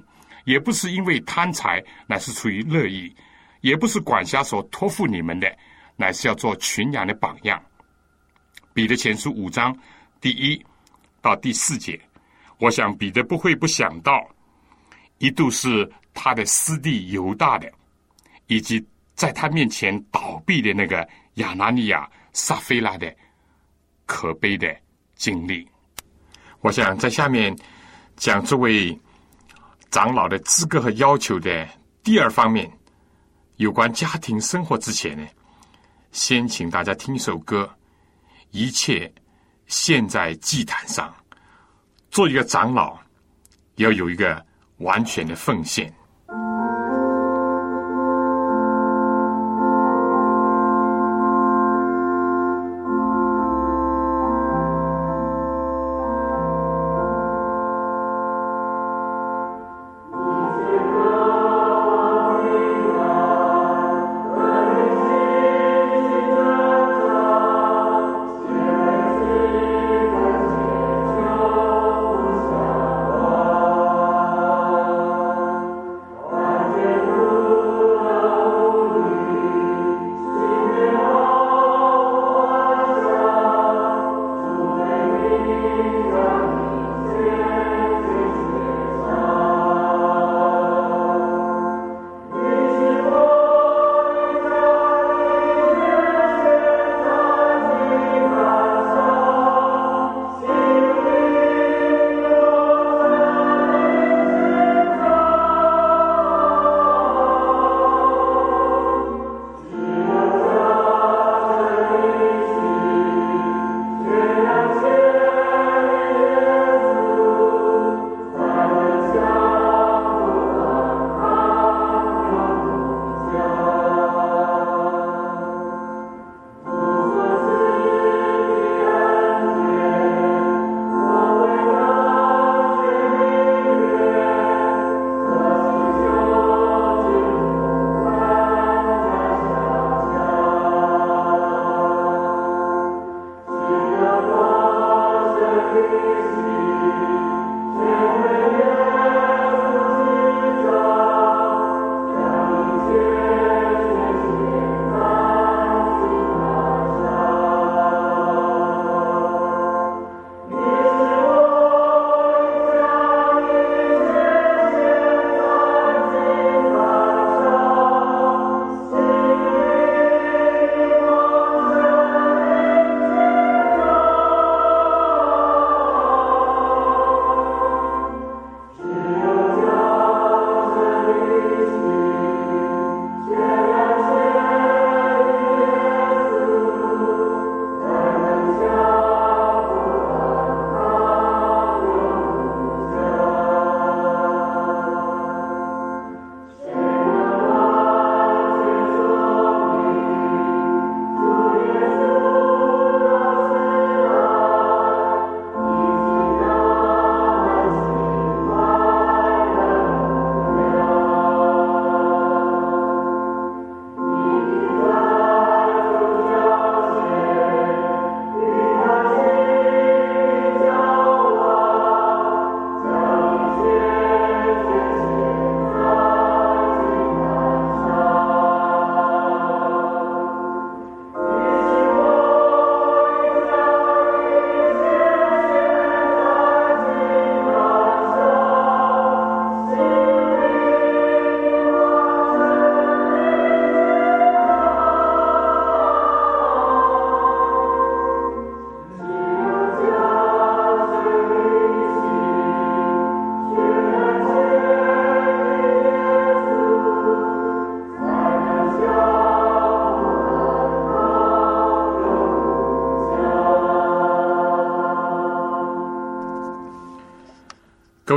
[0.45, 3.13] 也不是因为贪财，乃是出于乐意；
[3.61, 5.55] 也不是管辖所托付你们的，
[5.95, 7.61] 乃是要做群羊的榜样。
[8.73, 9.77] 彼得前书五章
[10.19, 10.59] 第一
[11.21, 12.01] 到第四节，
[12.63, 14.25] 我想彼得不会不想到，
[15.17, 17.69] 一度是他的师弟犹大的，
[18.47, 18.81] 以及
[19.15, 21.05] 在他面前倒闭的那个。
[21.37, 23.11] 亚拿尼亚、撒菲拉的
[24.05, 24.71] 可悲的
[25.15, 25.67] 经历，
[26.61, 27.57] 我想在下面
[28.15, 28.95] 讲这位
[29.89, 31.67] 长老的资格和要求的
[32.03, 32.71] 第二方面，
[33.55, 35.27] 有关家庭生活之前呢，
[36.11, 37.67] 先请大家听一首歌，
[38.51, 39.11] 一切
[39.65, 41.11] 献在祭坛上。
[42.13, 42.95] 做一个长老，
[43.77, 44.45] 要有一个
[44.77, 45.91] 完全的奉献。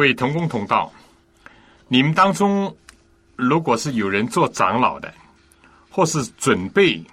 [0.06, 0.92] 位同工同道，
[1.88, 2.74] 你们当中
[3.34, 5.12] 如果是有人做长老的，
[5.90, 7.04] 或是准备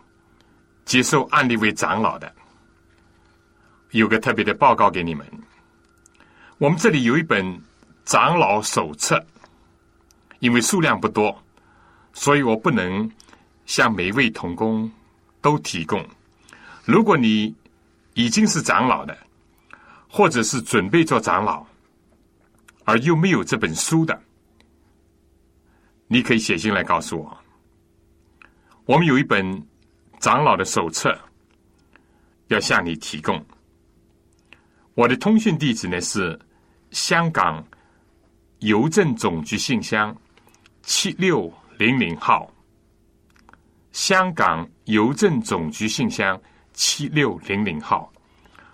[0.86, 2.32] 接受案例为长老的，
[3.90, 5.26] 有个特别的报告给你们。
[6.60, 7.60] 我们这里有一本
[8.06, 9.20] 长老手册，
[10.38, 11.36] 因为数量不多，
[12.14, 13.10] 所以我不能
[13.66, 14.92] 向每一位同工
[15.42, 16.06] 都提供。
[16.86, 17.56] 如果你
[18.14, 19.18] 已经是长老的，
[20.08, 21.66] 或者是准备做长老，
[22.86, 24.22] 而又没有这本书的，
[26.08, 27.38] 你可以写信来告诉我。
[28.86, 29.66] 我们有一本
[30.20, 31.18] 长老的手册
[32.48, 33.44] 要向你提供。
[34.96, 36.38] 我的通讯地址呢是
[36.92, 37.66] 香港
[38.60, 40.16] 邮政总局信箱
[40.82, 42.52] 七六零零号，
[43.94, 46.40] 香港邮政总局信箱
[46.74, 48.12] 七六零零号，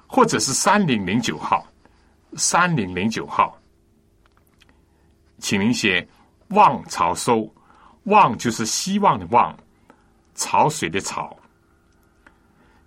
[0.07, 1.65] 或者是三零零九号，
[2.33, 3.58] 三零零九号。
[5.39, 6.07] 请您写
[6.49, 7.53] “望潮收”，
[8.05, 9.57] 望就是希望的望，
[10.35, 11.37] 潮水的潮，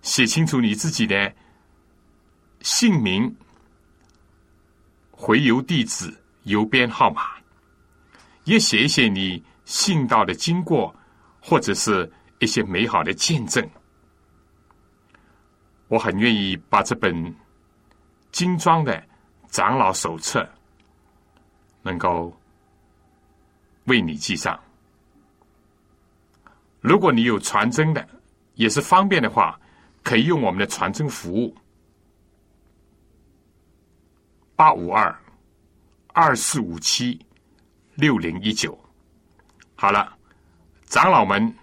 [0.01, 1.33] 写清楚你自己的
[2.61, 3.35] 姓名、
[5.11, 7.23] 回邮地址、邮编号码，
[8.43, 10.93] 也写一些你信道的经过，
[11.41, 13.67] 或者是一些美好的见证。
[15.87, 17.35] 我很愿意把这本
[18.31, 19.01] 精装的
[19.49, 20.47] 长老手册
[21.83, 22.35] 能够
[23.85, 24.59] 为你记上。
[26.81, 28.07] 如果你有传真的，
[28.55, 29.59] 也是方便的话，
[30.03, 31.55] 可以用我们的传真服务：
[34.55, 35.15] 八五二
[36.07, 37.19] 二四五七
[37.95, 38.77] 六零一九。
[39.75, 40.15] 好了，
[40.85, 41.53] 长老们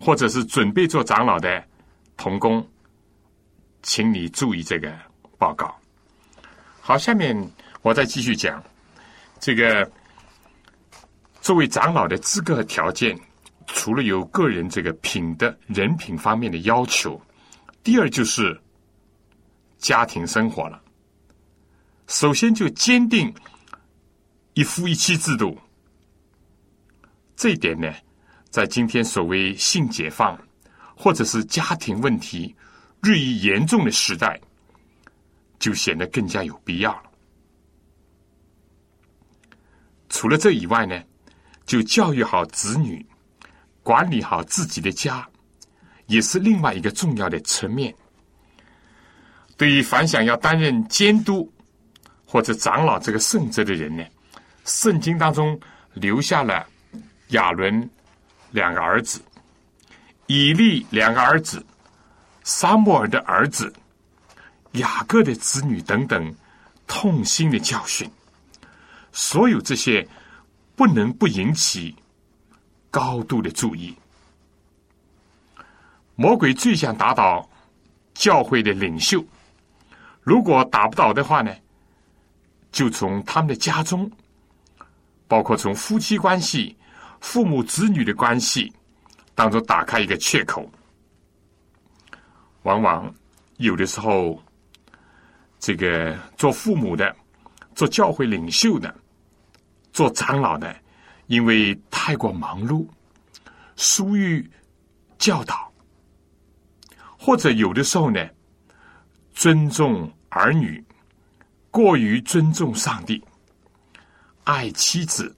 [0.00, 1.64] 或者是准备做长老的
[2.16, 2.66] 童工。
[3.82, 4.96] 请你注意这个
[5.36, 5.76] 报告。
[6.80, 7.36] 好，下面
[7.82, 8.62] 我再继续讲
[9.40, 9.90] 这个
[11.42, 13.18] 作为长老的资格和条件。
[13.66, 17.20] 除了有个人这个品德、人品方面的要求，
[17.82, 18.60] 第二就是
[19.78, 20.82] 家庭生活了。
[22.08, 23.32] 首先就坚定
[24.54, 25.56] 一夫一妻制度，
[27.36, 27.90] 这一点呢，
[28.50, 30.38] 在今天所谓性解放
[30.94, 32.54] 或者是家庭问题。
[33.00, 34.40] 日益严重的时代，
[35.58, 37.10] 就显得更加有必要了。
[40.08, 41.02] 除了这以外呢，
[41.64, 43.04] 就教育好子女，
[43.82, 45.26] 管理好自己的家，
[46.06, 47.94] 也是另外一个重要的层面。
[49.56, 51.52] 对于凡想要担任监督
[52.26, 54.04] 或者长老这个圣职的人呢，
[54.64, 55.58] 圣经当中
[55.94, 56.66] 留下了
[57.28, 57.88] 亚伦
[58.50, 59.20] 两个儿子，
[60.26, 61.64] 以利两个儿子。
[62.44, 63.72] 沙摩尔的儿子
[64.72, 66.34] 雅各的子女等等，
[66.88, 68.10] 痛心的教训，
[69.12, 70.04] 所有这些
[70.74, 71.94] 不能不引起
[72.90, 73.94] 高度的注意。
[76.14, 77.48] 魔鬼最想打倒
[78.14, 79.24] 教会的领袖，
[80.22, 81.54] 如果打不倒的话呢，
[82.70, 84.10] 就从他们的家中，
[85.26, 86.76] 包括从夫妻关系、
[87.20, 88.72] 父母子女的关系
[89.34, 90.70] 当中打开一个缺口。
[92.62, 93.12] 往往
[93.56, 94.40] 有的时候，
[95.58, 97.16] 这个做父母的、
[97.74, 98.94] 做教会领袖的、
[99.92, 100.74] 做长老的，
[101.26, 102.86] 因为太过忙碌，
[103.76, 104.50] 疏于
[105.18, 105.72] 教导，
[107.18, 108.28] 或者有的时候呢，
[109.32, 110.84] 尊重儿女，
[111.70, 113.22] 过于尊重上帝，
[114.44, 115.34] 爱妻子，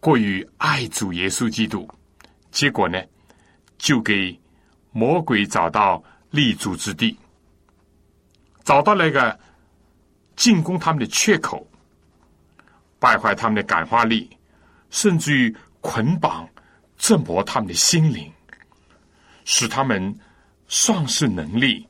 [0.00, 1.88] 过于爱主耶稣基督，
[2.50, 3.02] 结果呢，
[3.78, 4.38] 就给
[4.92, 6.02] 魔鬼找到。
[6.30, 7.18] 立足之地，
[8.62, 9.40] 找到了一个
[10.36, 11.66] 进攻他们的缺口，
[12.98, 14.28] 败坏他们的感化力，
[14.90, 16.48] 甚至于捆绑、
[16.96, 18.32] 震磨他们的心灵，
[19.44, 20.18] 使他们
[20.68, 21.86] 丧失能力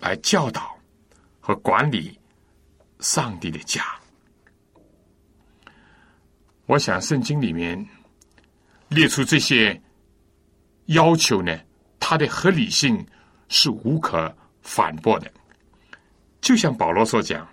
[0.00, 0.76] 来教导
[1.40, 2.18] 和管理
[3.00, 3.84] 上帝的家。
[6.66, 7.86] 我想，圣经里面
[8.88, 9.80] 列出这些
[10.86, 11.58] 要求呢，
[11.98, 13.06] 它的合理性。
[13.50, 15.30] 是无可反驳的，
[16.40, 17.46] 就像保罗所讲：“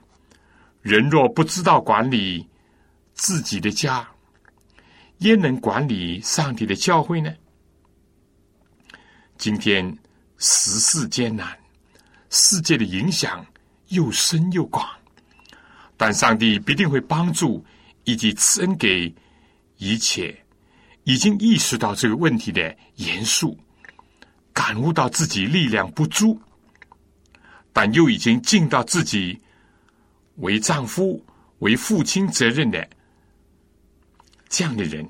[0.82, 2.48] 人若不知道管理
[3.14, 4.08] 自己的家，
[5.20, 7.34] 焉能管理上帝的教会呢？”
[9.38, 9.98] 今天
[10.38, 11.58] 时事艰难，
[12.30, 13.46] 世界的影响
[13.88, 14.88] 又深又广，
[15.98, 17.64] 但上帝必定会帮助
[18.04, 19.14] 以及赐恩给
[19.78, 20.36] 一切
[21.04, 23.58] 已经意识到这个问题的严肃。
[24.54, 26.40] 感悟到自己力量不足，
[27.72, 29.42] 但又已经尽到自己
[30.42, 31.24] 为丈夫、
[31.60, 32.88] 为父亲责任的
[34.50, 35.10] 这样的人，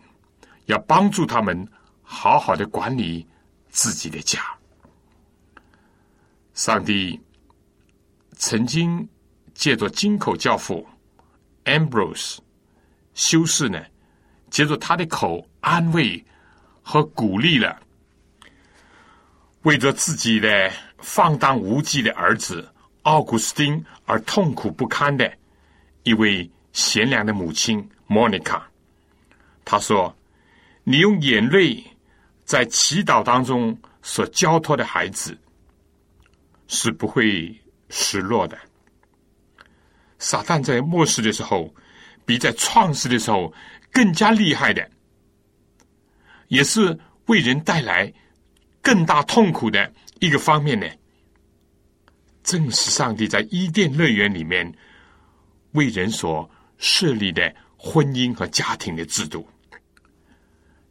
[0.66, 1.68] 要帮助他们
[2.02, 3.28] 好好的管理
[3.70, 4.40] 自己的家。
[6.54, 7.20] 上帝
[8.36, 9.08] 曾经
[9.54, 10.88] 借着金口教父
[11.66, 12.38] Ambrose
[13.14, 13.82] 修士呢，
[14.50, 16.24] 借着他的口安慰
[16.82, 17.82] 和鼓励了。
[19.64, 22.71] 为着自己的放荡无忌的儿子
[23.04, 25.32] 奥古斯丁而痛苦不堪的
[26.04, 28.70] 一位贤良的母亲莫妮卡，
[29.66, 30.16] 他说
[30.84, 31.84] ：“你用眼泪
[32.44, 35.38] 在祈祷当中所交托的孩子
[36.68, 37.54] 是不会
[37.90, 38.58] 失落的。
[40.20, 41.74] 撒旦在末世的时候，
[42.26, 43.54] 比在创世的时候
[43.92, 44.90] 更加厉害的，
[46.48, 48.12] 也是为人带来。”
[48.84, 50.88] 更大痛苦的一个方面呢，
[52.44, 54.72] 正是上帝在伊甸乐园里面
[55.72, 59.48] 为人所设立的婚姻和家庭的制度。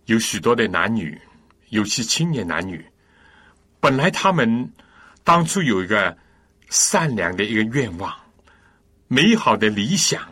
[0.07, 1.21] 有许多的男女，
[1.69, 2.85] 尤其青年男女，
[3.79, 4.73] 本来他们
[5.23, 6.17] 当初有一个
[6.69, 8.13] 善良的一个愿望，
[9.07, 10.23] 美好的理想，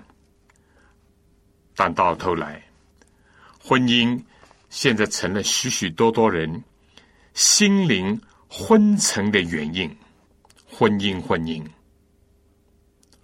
[1.75, 2.63] 但到头来，
[3.61, 4.21] 婚姻
[4.71, 6.63] 现在成了许许多多人
[7.35, 9.95] 心灵昏沉的原因。
[10.79, 11.67] 婚姻，婚姻，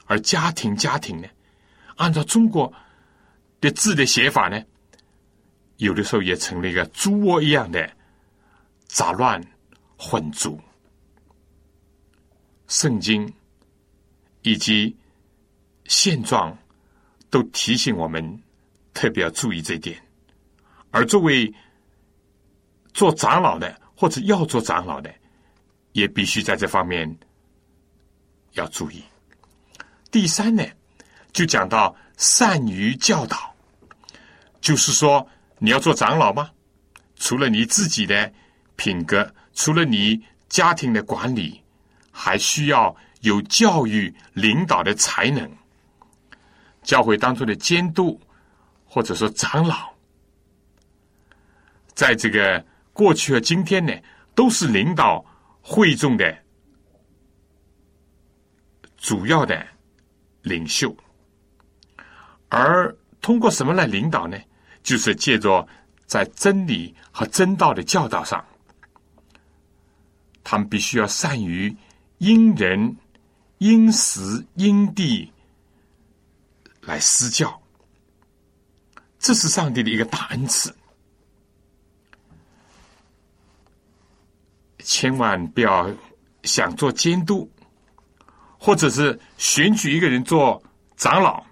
[0.07, 1.29] 而家庭，家庭呢？
[1.95, 2.73] 按照中国
[3.61, 4.61] 的字的写法呢，
[5.77, 7.89] 有的时候也成了一个猪窝一样的
[8.87, 9.41] 杂乱
[9.97, 10.59] 混浊。
[12.67, 13.33] 圣经
[14.43, 14.97] 以及
[15.85, 16.59] 现状
[17.31, 18.43] 都提醒我们，
[18.93, 19.97] 特别要注意这一点。
[20.91, 21.55] 而作为
[22.93, 25.15] 做长老的，或者要做长老的，
[25.93, 27.17] 也必须在这方面
[28.55, 29.05] 要注意。
[30.11, 30.65] 第三呢，
[31.33, 33.55] 就讲到善于教导，
[34.61, 35.29] 就是说
[35.59, 36.51] 你要做长老吗？
[37.17, 38.33] 除了你自己的
[38.77, 41.61] 品格，除了你家庭的管理。
[42.17, 45.51] 还需要有教育领导的才能，
[46.85, 48.21] 教会当中的监督
[48.85, 49.93] 或者说长老，
[51.93, 53.93] 在这个过去和今天呢，
[54.33, 55.25] 都是领导
[55.61, 56.39] 会众的
[59.05, 59.67] 主要的
[60.41, 60.97] 领袖。
[62.49, 64.39] 而通过什么来领导呢？
[64.83, 65.69] 就是借着
[66.07, 68.43] 在真理和真道的教导上，
[70.43, 71.77] 他们必须要善于。
[72.17, 72.97] 因人、
[73.59, 75.31] 因时、因地
[76.81, 77.61] 来施教，
[79.19, 80.75] 这是上帝的一个大恩赐。
[84.79, 85.93] 千万不要
[86.45, 87.51] 想做监督，
[88.65, 90.63] 或者是选举一个人做
[90.97, 91.45] 长老，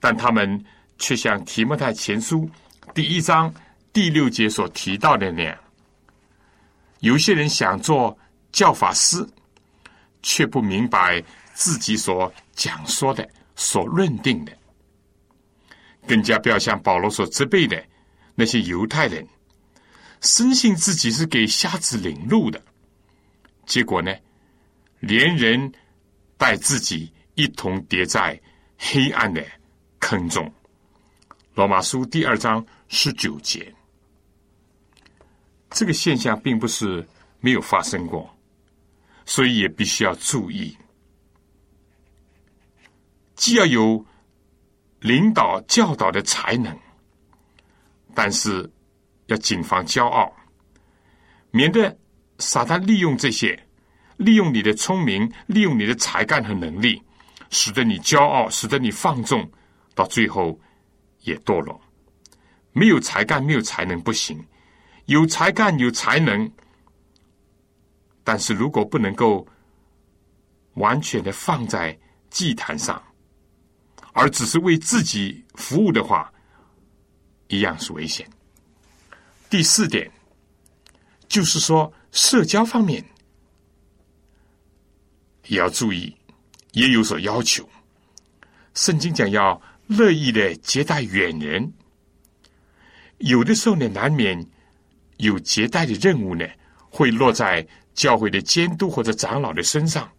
[0.00, 0.64] 但他们
[0.98, 2.50] 却像提摩太前书
[2.92, 3.54] 第一章
[3.92, 5.56] 第六节所提到的那样，
[6.98, 8.18] 有些人想做
[8.50, 9.24] 教法师。
[10.22, 11.22] 却不明白
[11.54, 14.50] 自己所讲说的、所认定的，
[16.04, 17.80] 更加不要像保罗所责备的
[18.34, 19.24] 那些犹太人，
[20.20, 22.60] 深信自己是给瞎子领路的，
[23.66, 24.12] 结果呢，
[24.98, 25.72] 连人
[26.36, 28.40] 带自己一同跌在
[28.78, 29.44] 黑暗的
[29.98, 30.52] 坑中。
[31.54, 33.74] 罗马书第二章十九节，
[35.70, 37.06] 这个现象并不是
[37.40, 38.30] 没有发生过。
[39.28, 40.78] 所以也必须要注意，
[43.34, 44.06] 既要有
[45.00, 46.78] 领导教导的才能，
[48.14, 48.70] 但是
[49.26, 50.32] 要谨防骄傲，
[51.50, 51.98] 免得
[52.38, 53.65] 撒旦利用这些，
[54.16, 57.02] 利用你的聪明，利用你的才干和能力，
[57.50, 59.50] 使得你骄傲，使得你放纵，
[59.94, 60.58] 到最后
[61.20, 61.80] 也堕落。
[62.72, 64.36] 没有才干，没有才能不行；
[65.06, 66.50] 有才干，有才能。
[68.22, 69.46] 但是如果不能够
[70.74, 71.98] 完全的放在
[72.28, 73.02] 祭坛上，
[74.12, 76.32] 而只是为自己服务的话，
[77.48, 78.28] 一样是危险。
[79.48, 80.10] 第四点
[81.28, 83.04] 就是说，社交方面
[85.46, 86.14] 也要注意，
[86.72, 87.68] 也有所要求。
[88.74, 91.72] 圣经讲要乐意的接待远人，
[93.18, 94.46] 有的时候呢，难免
[95.16, 96.46] 有接待的任务呢，
[96.90, 97.66] 会落在。
[97.96, 100.12] 教会的监督或者长老的身上，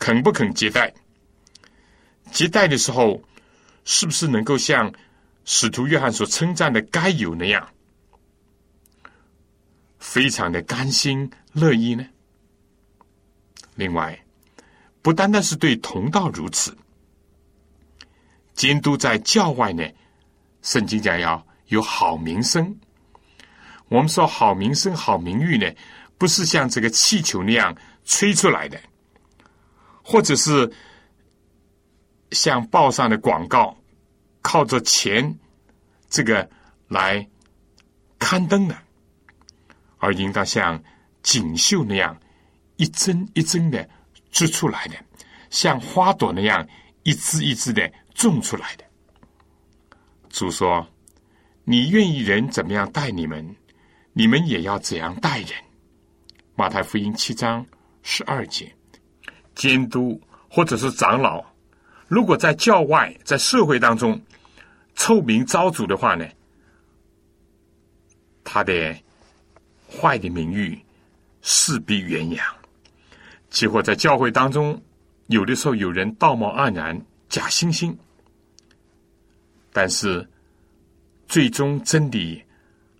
[0.00, 0.92] 肯不肯接待？
[2.32, 3.22] 接待的时候，
[3.84, 4.92] 是不是能够像
[5.44, 7.68] 使徒约翰所称赞的该有那样，
[10.00, 12.04] 非常的甘心乐意呢？
[13.76, 14.18] 另外，
[15.02, 16.76] 不单单是对同道如此，
[18.54, 19.84] 监督在教外呢，
[20.62, 22.76] 圣经讲要有好名声。
[23.88, 25.72] 我们说好名声、好名誉呢，
[26.18, 28.80] 不是像这个气球那样吹出来的，
[30.02, 30.72] 或者是
[32.32, 33.76] 像报上的广告，
[34.42, 35.38] 靠着钱
[36.08, 36.48] 这个
[36.88, 37.28] 来
[38.18, 38.76] 刊登的，
[39.98, 40.82] 而应当像
[41.22, 42.18] 锦绣那样
[42.76, 43.88] 一针一针的
[44.30, 44.94] 织出来的，
[45.50, 46.66] 像花朵那样
[47.02, 48.84] 一枝一枝的种出来的。
[50.28, 50.86] 主说
[51.64, 53.56] ：“你愿意人怎么样待你们？”
[54.18, 55.50] 你们也要怎样待人？
[56.54, 57.66] 马太福音七章
[58.02, 58.74] 十二节，
[59.54, 60.18] 监督
[60.48, 61.44] 或者是长老，
[62.08, 64.18] 如果在教外在社会当中
[64.94, 66.26] 臭名昭著的话呢，
[68.42, 68.96] 他的
[69.86, 70.82] 坏的名誉
[71.42, 72.56] 势必远扬。
[73.56, 74.78] 结果在教会当中，
[75.28, 76.94] 有的时候有人道貌岸然、
[77.30, 77.96] 假惺惺，
[79.72, 80.28] 但是
[81.26, 82.44] 最终真理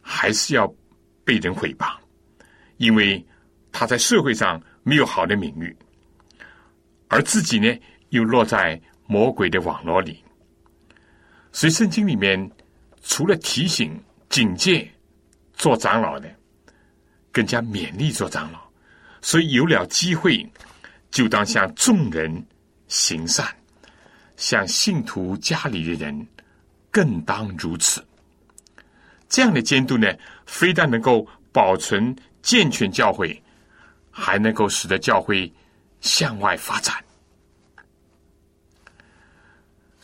[0.00, 0.74] 还是要。
[1.26, 1.92] 被人诽谤，
[2.76, 3.26] 因为
[3.72, 5.76] 他在社会上没有好的名誉，
[7.08, 7.76] 而自己呢
[8.10, 10.22] 又落在魔鬼的网络里。
[11.50, 12.48] 所以圣经里面
[13.02, 14.88] 除了提醒、警戒
[15.52, 16.32] 做长老的，
[17.32, 18.65] 更加勉励做长老。
[19.26, 20.48] 所以有了机会，
[21.10, 22.46] 就当向众人
[22.86, 23.44] 行善，
[24.36, 26.24] 向信徒家里的人
[26.92, 28.06] 更当如此。
[29.28, 30.06] 这样的监督呢，
[30.46, 33.42] 非但能够保存健全教会，
[34.12, 35.52] 还能够使得教会
[36.00, 36.94] 向外发展。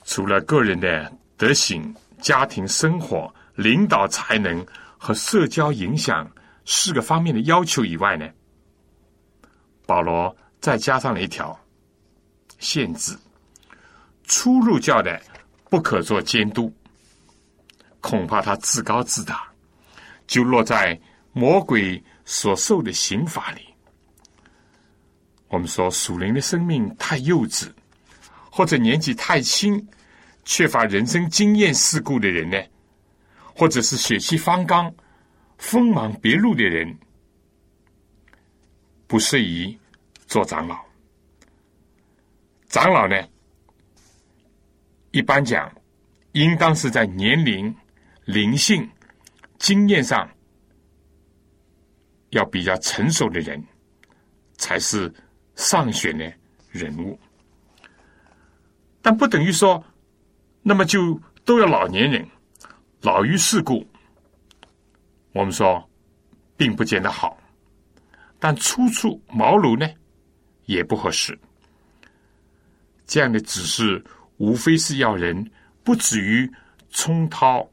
[0.04, 1.12] 除了个人的。
[1.38, 4.64] 德行、家庭生活、领导才能
[4.96, 6.30] 和社交影响
[6.64, 8.30] 四个方面的要求以外呢，
[9.86, 11.58] 保罗再加上了一条
[12.58, 13.16] 限制：
[14.24, 15.20] 初入教的
[15.70, 16.72] 不可做监督。
[18.00, 19.44] 恐怕他自高自大，
[20.26, 21.00] 就落在
[21.32, 23.62] 魔鬼所受的刑罚里。
[25.48, 27.70] 我们说属灵的生命太幼稚，
[28.50, 29.86] 或者年纪太轻。
[30.44, 32.60] 缺乏人生经验事故的人呢，
[33.54, 34.92] 或者是血气方刚、
[35.56, 36.98] 锋芒毕露的人，
[39.12, 39.78] 不适宜
[40.26, 40.82] 做长老。
[42.70, 43.14] 长老呢，
[45.10, 45.70] 一般讲，
[46.32, 47.76] 应当是在年龄、
[48.24, 48.88] 灵性、
[49.58, 50.26] 经验上
[52.30, 53.62] 要比较成熟的人，
[54.56, 55.12] 才是
[55.56, 56.32] 上选的
[56.70, 57.20] 人物。
[59.02, 59.84] 但不等于说。
[60.62, 62.26] 那么就都要老年人，
[63.02, 63.86] 老于世故。
[65.32, 65.86] 我们说，
[66.56, 67.36] 并不见得好，
[68.44, 69.88] 但初出茅庐呢，
[70.64, 71.38] 也不合适。
[73.06, 74.04] 这样的指示，
[74.38, 75.48] 无非是要人
[75.84, 76.50] 不止于
[76.90, 77.64] 冲涛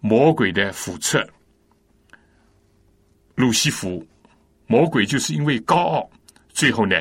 [0.00, 1.22] 魔鬼的腹侧。
[3.34, 4.02] 路西弗，
[4.66, 6.10] 魔鬼就是因为高傲，
[6.48, 6.96] 最后呢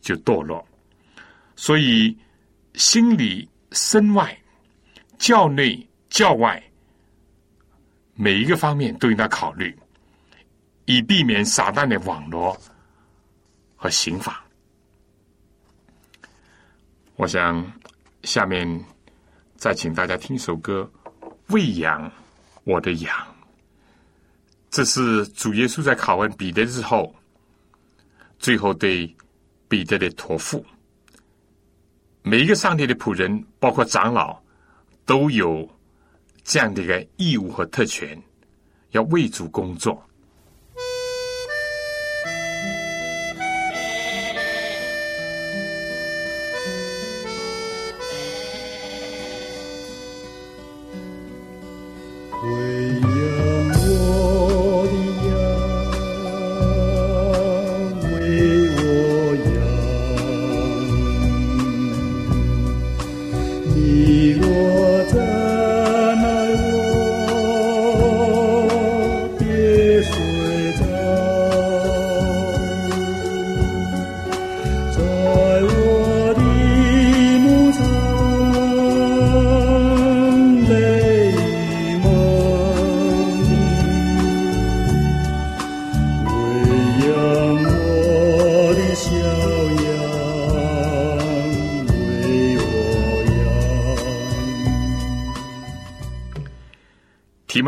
[0.00, 0.66] 就堕落。
[1.54, 2.18] 所以
[2.74, 3.48] 心里。
[3.72, 4.34] 身外、
[5.18, 6.62] 教内、教外，
[8.14, 9.76] 每一个方面都应该考虑，
[10.86, 12.56] 以避免撒旦的网络
[13.76, 14.44] 和刑法。
[17.16, 17.64] 我想
[18.22, 18.84] 下面
[19.56, 20.88] 再请大家听一首歌
[21.48, 22.10] 《喂养
[22.64, 23.16] 我的羊》，
[24.70, 27.14] 这是主耶稣在拷问彼得之后，
[28.38, 29.12] 最后对
[29.68, 30.64] 彼得的托付。
[32.22, 34.40] 每一个上帝的仆人，包括长老，
[35.04, 35.68] 都有
[36.44, 38.20] 这样的一个义务和特权，
[38.90, 40.00] 要为主工作。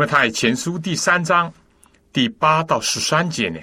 [0.09, 1.53] 太前书第三章
[2.11, 3.59] 第八到十三节呢，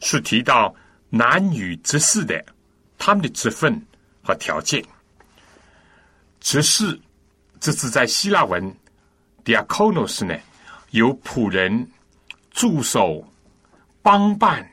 [0.00, 0.72] 是提到
[1.08, 2.40] 男女执事的
[2.96, 3.84] 他们的职分
[4.22, 4.80] 和条件。
[6.38, 6.96] 执事
[7.58, 8.72] 这是在希腊文
[9.44, 10.38] diakonos 呢，
[10.90, 11.90] 有仆人、
[12.52, 13.28] 助手、
[14.00, 14.64] 帮办、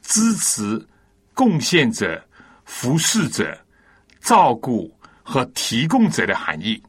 [0.00, 0.80] 支持、
[1.34, 2.24] 贡献者、
[2.64, 3.58] 服侍者、
[4.20, 6.80] 照顾和提供者的含义。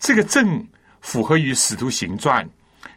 [0.00, 0.66] 这个正。
[1.08, 2.44] 符合于《使徒行传》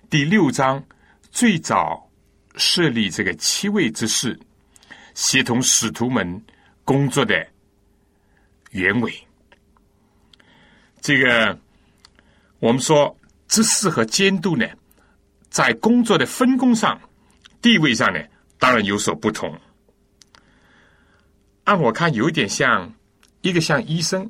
[0.09, 0.83] 第六章
[1.31, 2.11] 最早
[2.57, 4.37] 设立这个七位之事，
[5.13, 6.45] 协同使徒们
[6.83, 7.47] 工作的
[8.71, 9.13] 原委。
[10.99, 11.57] 这个
[12.59, 13.15] 我们说
[13.47, 14.67] 知识和监督呢，
[15.49, 16.99] 在工作的分工上、
[17.61, 18.19] 地位上呢，
[18.59, 19.57] 当然有所不同。
[21.63, 22.93] 按我看，有点像
[23.39, 24.29] 一个像医生，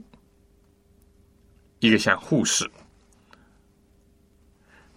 [1.79, 2.69] 一个像护士。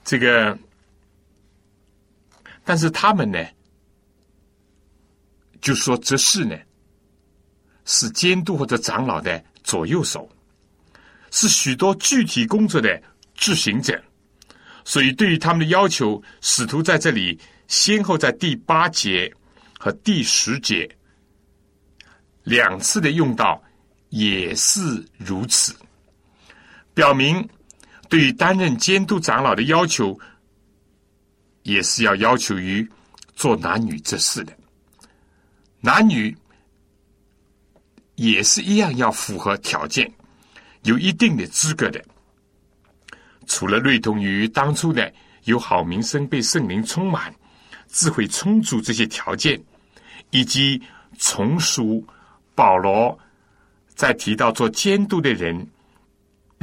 [0.04, 0.56] 这个，
[2.62, 3.42] 但是他们呢，
[5.60, 6.56] 就说这事呢，
[7.86, 10.30] 是监督或者长老的左右手，
[11.30, 13.02] 是许多具体工作的
[13.34, 13.98] 执行者。
[14.84, 19.32] 所以，对于他们的要求，使徒在这里先后在第八节
[19.78, 20.86] 和第十节
[22.42, 23.62] 两次的用到，
[24.10, 25.74] 也是如此，
[26.92, 27.48] 表明
[28.14, 30.16] 对于担任监督长老的要求，
[31.64, 32.88] 也是要要求于
[33.34, 34.56] 做男女之事的，
[35.80, 36.32] 男女
[38.14, 40.08] 也是一样要符合条件，
[40.84, 42.00] 有一定的资格的。
[43.48, 45.12] 除了类同于当初的
[45.46, 47.34] 有好名声、被圣灵充满、
[47.88, 49.60] 智慧充足这些条件，
[50.30, 50.80] 以及
[51.18, 52.06] 从属
[52.54, 53.18] 保罗
[53.96, 55.68] 在提到做监督的人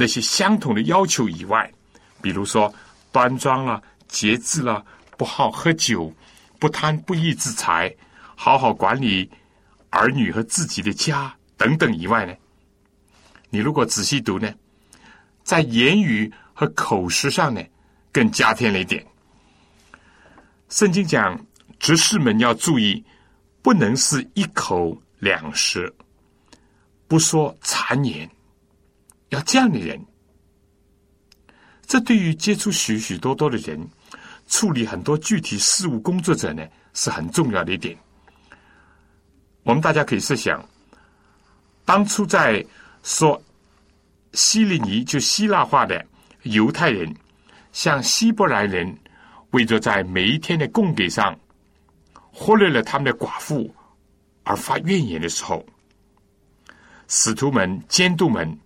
[0.02, 1.72] 那些相同的要求以外，
[2.20, 2.74] 比如说
[3.12, 4.84] 端庄了、节制了、
[5.16, 6.12] 不好喝酒、
[6.58, 7.94] 不贪不义之财、
[8.34, 9.30] 好好管理
[9.90, 12.34] 儿女和自己的家等等以外呢，
[13.48, 14.52] 你如果仔细读呢，
[15.44, 16.32] 在言语。
[16.54, 17.60] 和口实上呢，
[18.12, 19.04] 更加添了一点。
[20.68, 21.46] 圣经讲，
[21.80, 23.02] 执事们要注意，
[23.62, 25.90] 不能是一口两舌，
[27.08, 28.30] 不说谗言，
[29.32, 30.00] 要这样的人。
[31.86, 33.88] 这对于接触许许多多的人，
[34.46, 37.96] 处理很多具体事务工作者呢，是很重要的一点。
[39.62, 40.66] 我们大家可以设想，
[41.84, 42.64] 当初在
[43.02, 43.40] 说
[44.32, 46.06] 希利尼，就希腊话的。
[46.44, 47.14] 犹太人
[47.70, 48.92] 向希伯来人
[49.52, 51.38] 为着在每一天的供给上
[52.16, 53.72] 忽略了他们的寡妇
[54.42, 55.64] 而发怨言的时候，
[57.06, 58.58] 使徒们、监督们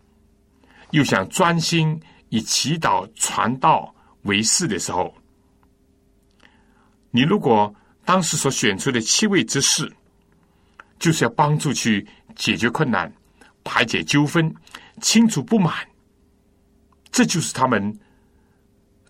[0.96, 5.14] 又想专心以祈祷传道为事的时候，
[7.10, 7.72] 你如果
[8.02, 9.92] 当时所选出的七位之士，
[10.98, 13.12] 就是要帮助去解决困难、
[13.62, 14.50] 排解纠纷、
[15.02, 15.86] 清除不满。
[17.10, 17.94] 这就是他们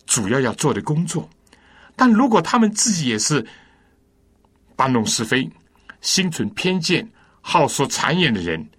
[0.05, 1.29] 主要要做的工作，
[1.95, 3.47] 但如果他们自己也是
[4.75, 5.49] 搬弄是非、
[6.01, 7.09] 心存偏见、
[7.39, 8.69] 好说谗言的人，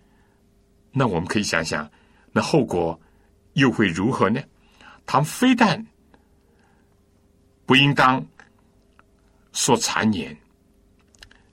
[0.93, 1.91] 那我们可以想想，
[2.39, 2.97] 那后果
[3.55, 4.41] 又会如何呢？
[5.05, 5.85] 他们非但
[7.67, 8.25] 不应当
[9.53, 10.39] 说谗言，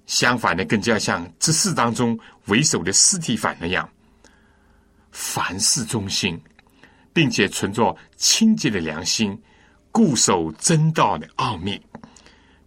[0.05, 2.15] 相反的，更加像这事当中
[2.45, 3.89] 为首的尸体反那样，
[5.11, 6.39] 凡事忠心。
[7.11, 9.41] 并且存着清洁的良心，
[9.89, 11.81] 固守真道的奥秘，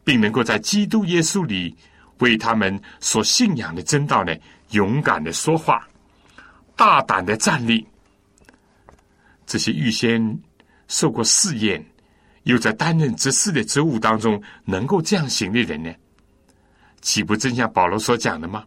[0.02, 1.76] 并能够在基督耶稣里
[2.20, 4.34] 为他们所信仰的真道呢，
[4.70, 5.86] 勇敢的说话，
[6.74, 7.86] 大胆的站立。
[9.48, 10.38] 这些预先
[10.88, 11.82] 受过试验，
[12.42, 15.90] 又在担任执事的职务当中能够这样行的人呢，
[17.00, 18.62] 岂不正像保罗所讲的吗？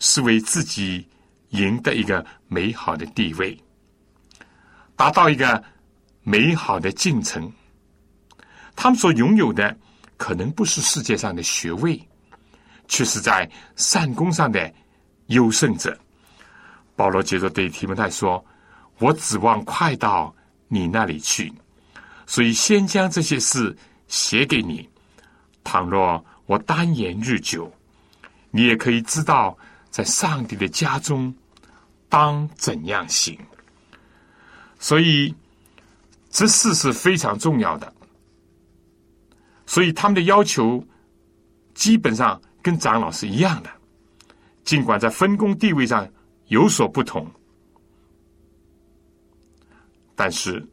[0.00, 1.08] 是为自己
[1.48, 3.58] 赢得一个美好的地位。
[4.96, 5.64] 达到一个
[6.22, 7.50] 美好的进程，
[8.76, 9.74] 他们所拥有的
[10.18, 11.98] 可能不是世界上的学位，
[12.86, 14.70] 却是在善功上的
[15.28, 15.98] 优胜者。
[16.94, 18.44] 保罗接着对提摩太说
[19.02, 20.32] ：“我指望快到
[20.68, 21.52] 你那里去，
[22.24, 23.76] 所以先将这些事
[24.06, 24.88] 写给你。
[25.64, 27.68] 倘若我单言日久，
[28.52, 29.58] 你也可以知道，
[29.90, 31.34] 在上帝的家中
[32.08, 33.36] 当怎样行。”
[34.78, 35.34] 所以，
[36.30, 37.92] 这事是非常重要的。
[39.66, 40.84] 所以他们的要求
[41.74, 43.70] 基本上跟长老是一样的，
[44.62, 46.08] 尽管在分工地位上
[46.46, 47.28] 有所不同，
[50.22, 50.64] 但是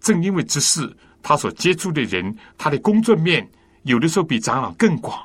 [0.00, 0.92] 正因为这事，
[1.22, 3.48] 他所接触的人，他的工作面
[3.84, 5.24] 有的时候比长老更广，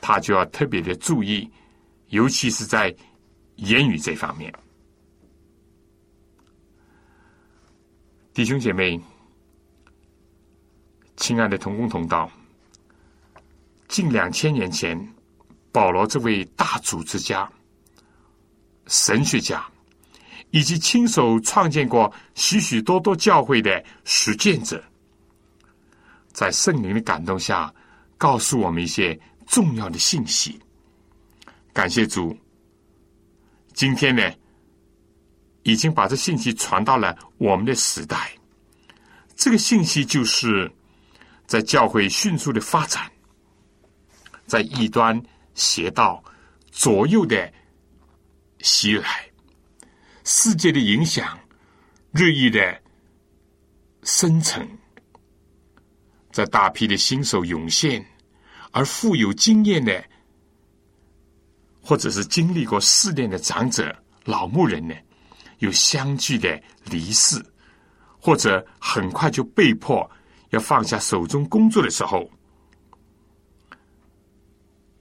[0.00, 1.48] 他就要特别的注意，
[2.08, 2.92] 尤其是在
[3.54, 4.52] 言语这方面。
[8.34, 9.00] 弟兄姐妹，
[11.18, 12.28] 亲爱的同工同道，
[13.86, 14.98] 近两千年前，
[15.70, 17.48] 保罗这位大组织家、
[18.88, 19.64] 神学家，
[20.50, 24.82] 以及亲手创建过许许多多教会的实践者，
[26.32, 27.72] 在圣灵的感动下，
[28.18, 30.60] 告诉我们一些重要的信息。
[31.72, 32.36] 感谢主，
[33.74, 34.22] 今天呢？
[35.62, 38.32] 已经把这信息传到了我们的时代。
[39.36, 40.72] 这个信息就是
[41.46, 43.12] 在教会迅速的发展，
[44.46, 45.22] 在异端
[45.54, 46.24] 邪道
[46.70, 47.52] 左右的
[48.60, 49.29] 袭来，
[50.32, 51.36] 世界的影响
[52.12, 52.80] 日益的
[54.04, 54.64] 深沉，
[56.30, 58.06] 在大批的新手涌现，
[58.70, 60.04] 而富有经验的，
[61.82, 63.92] 或者是经历过试炼的长者、
[64.24, 64.94] 老牧人呢？
[65.58, 67.44] 又相继的离世，
[68.20, 70.08] 或者很快就被迫
[70.50, 72.30] 要放下手中工作的时候，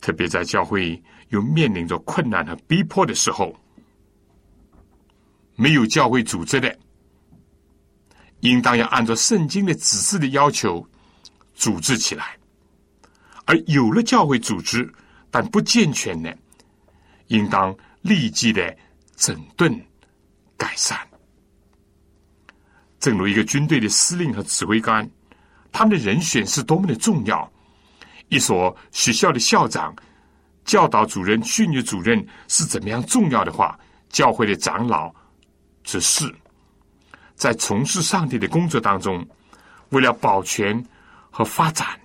[0.01, 3.55] 特别在教会又面临着困难和逼迫的时候，
[5.59, 6.73] 没有教会组织的，
[8.39, 10.87] 应当要按照圣经的指示的要求
[11.53, 12.23] 组织起来；
[13.43, 14.89] 而有了教会组织
[15.29, 16.33] 但不健全的，
[17.27, 18.73] 应当立即的
[19.17, 19.69] 整顿
[20.55, 20.97] 改善。
[23.01, 25.05] 正如一个军队的司令和指挥官，
[25.73, 27.51] 他们的人选是多么的重要。
[28.29, 29.93] 一所学校的校长、
[30.63, 35.13] 教导主任、训育主任是怎么样重要的话，教会的长老、
[35.89, 36.31] 执事，
[37.33, 39.27] 在从事上帝的工作当中，
[39.89, 40.85] 为了保全
[41.31, 41.99] 和发展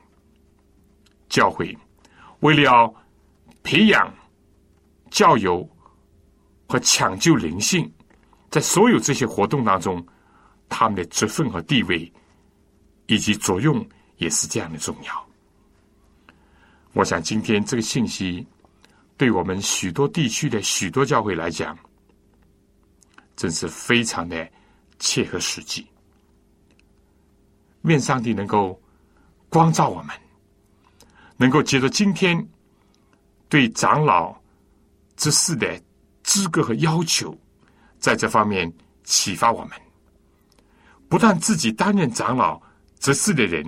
[1.28, 1.76] 教会，
[2.41, 2.91] 为了
[3.62, 4.11] 培养
[5.11, 5.68] 教友
[6.66, 7.93] 和抢救灵性，
[8.49, 10.03] 在所有这些活动当中，
[10.66, 12.11] 他们的职分和地位
[13.05, 15.28] 以及作用也是这样的重要。
[16.95, 18.47] 我想，今天这个信息
[19.18, 21.76] 对我们许多地区的许多教会来讲，
[23.37, 24.49] 真是非常的
[24.99, 25.87] 切合实际。
[27.82, 28.80] 愿上帝能够
[29.49, 30.16] 光照我们，
[31.37, 32.49] 能够接着今天
[33.49, 34.35] 对长老
[35.16, 35.80] 之事的
[36.22, 37.37] 资格和要求，
[37.99, 38.72] 在这方面
[39.03, 39.72] 启发我们。
[41.09, 42.61] 不但自己担任长老
[42.99, 43.64] 执事的人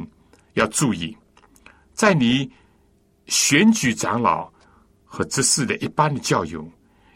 [0.54, 1.16] 要注意，
[1.92, 2.50] 在你。
[3.28, 4.48] 选举长老
[5.04, 6.62] 和执事的一般的教友，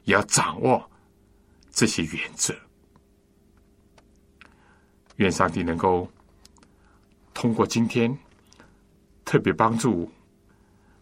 [0.03, 0.90] 也要掌握
[1.71, 2.55] 这些原则。
[5.17, 6.11] 愿上帝能够
[7.35, 8.17] 通过今天，
[9.25, 10.11] 特别帮助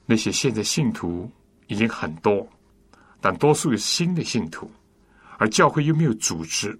[0.07, 1.31] 那些现在信徒
[1.67, 2.47] 已经很多，
[3.21, 4.71] 但多数是新的信徒，
[5.39, 6.79] 而教会又没有组织，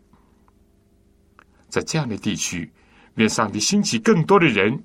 [1.69, 2.71] 在这样的地区，
[3.15, 4.85] 愿上帝兴起更多的人，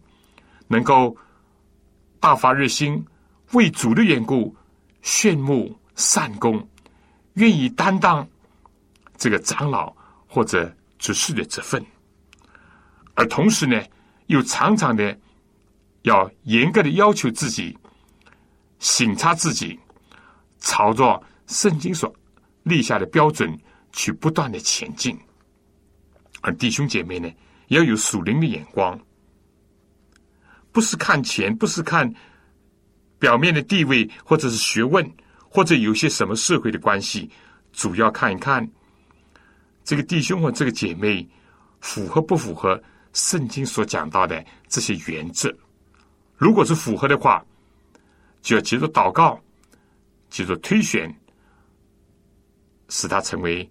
[0.68, 1.16] 能够
[2.20, 3.04] 大发热心。
[3.52, 4.56] 为主的缘故，
[5.04, 6.68] 炫目善功，
[7.34, 8.28] 愿意担当
[9.24, 9.96] 这个长老
[10.28, 10.70] 或者
[11.00, 11.82] 执事的职分，
[13.14, 13.82] 而同时呢，
[14.26, 15.18] 又常常的
[16.02, 17.78] 要严格的要求自己，
[18.80, 19.80] 审查自己，
[20.60, 22.14] 朝着圣经所
[22.64, 23.58] 立下的标准
[23.94, 25.18] 去不断的前进。
[26.42, 27.32] 而弟兄姐妹呢，
[27.68, 29.00] 要有属灵的眼光，
[30.74, 32.14] 不是看钱，不是看。
[33.20, 35.10] 表面的地位，或者是学问，
[35.48, 37.32] 或者有些什么社会的关系，
[37.72, 38.70] 主要看一看
[39.84, 41.28] 这个弟兄或这个姐妹
[41.82, 42.82] 符合不符合
[43.14, 45.54] 圣经所讲到的这些原则。
[46.36, 47.46] 如果是符合的话，
[48.42, 49.40] 就要接着祷告，
[50.30, 51.14] 接着推选，
[52.90, 53.70] 使他成为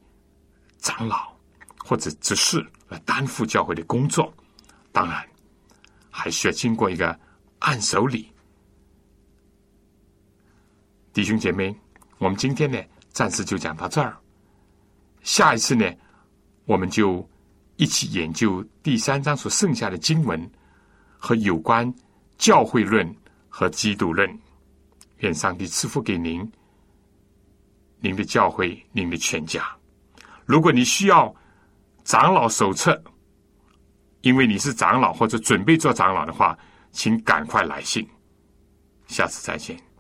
[0.78, 1.34] 长老
[1.78, 4.32] 或者执事来担负教会的工作。
[4.92, 5.26] 当然，
[6.10, 7.18] 还需要经过一个
[7.58, 8.30] 按手礼。
[11.12, 11.74] 弟兄姐妹，
[12.18, 12.78] 我们今天呢，
[13.10, 14.16] 暂时就讲到这儿。
[15.23, 15.85] 下一次呢，
[16.64, 17.29] 我们就
[17.77, 20.51] 一起研究第三章所剩下的经文
[21.16, 21.93] 和有关
[22.39, 23.14] 教会论
[23.49, 24.39] 和基督论。
[25.18, 26.51] 愿上帝赐福给您、
[28.01, 29.64] 您的教会、您的全家。
[30.45, 31.33] 如果你需要
[32.03, 33.01] 长老手册，
[34.23, 36.59] 因为你是长老或者准备做长老的话，
[36.91, 38.05] 请赶快来信。
[39.07, 39.91] 下次再见。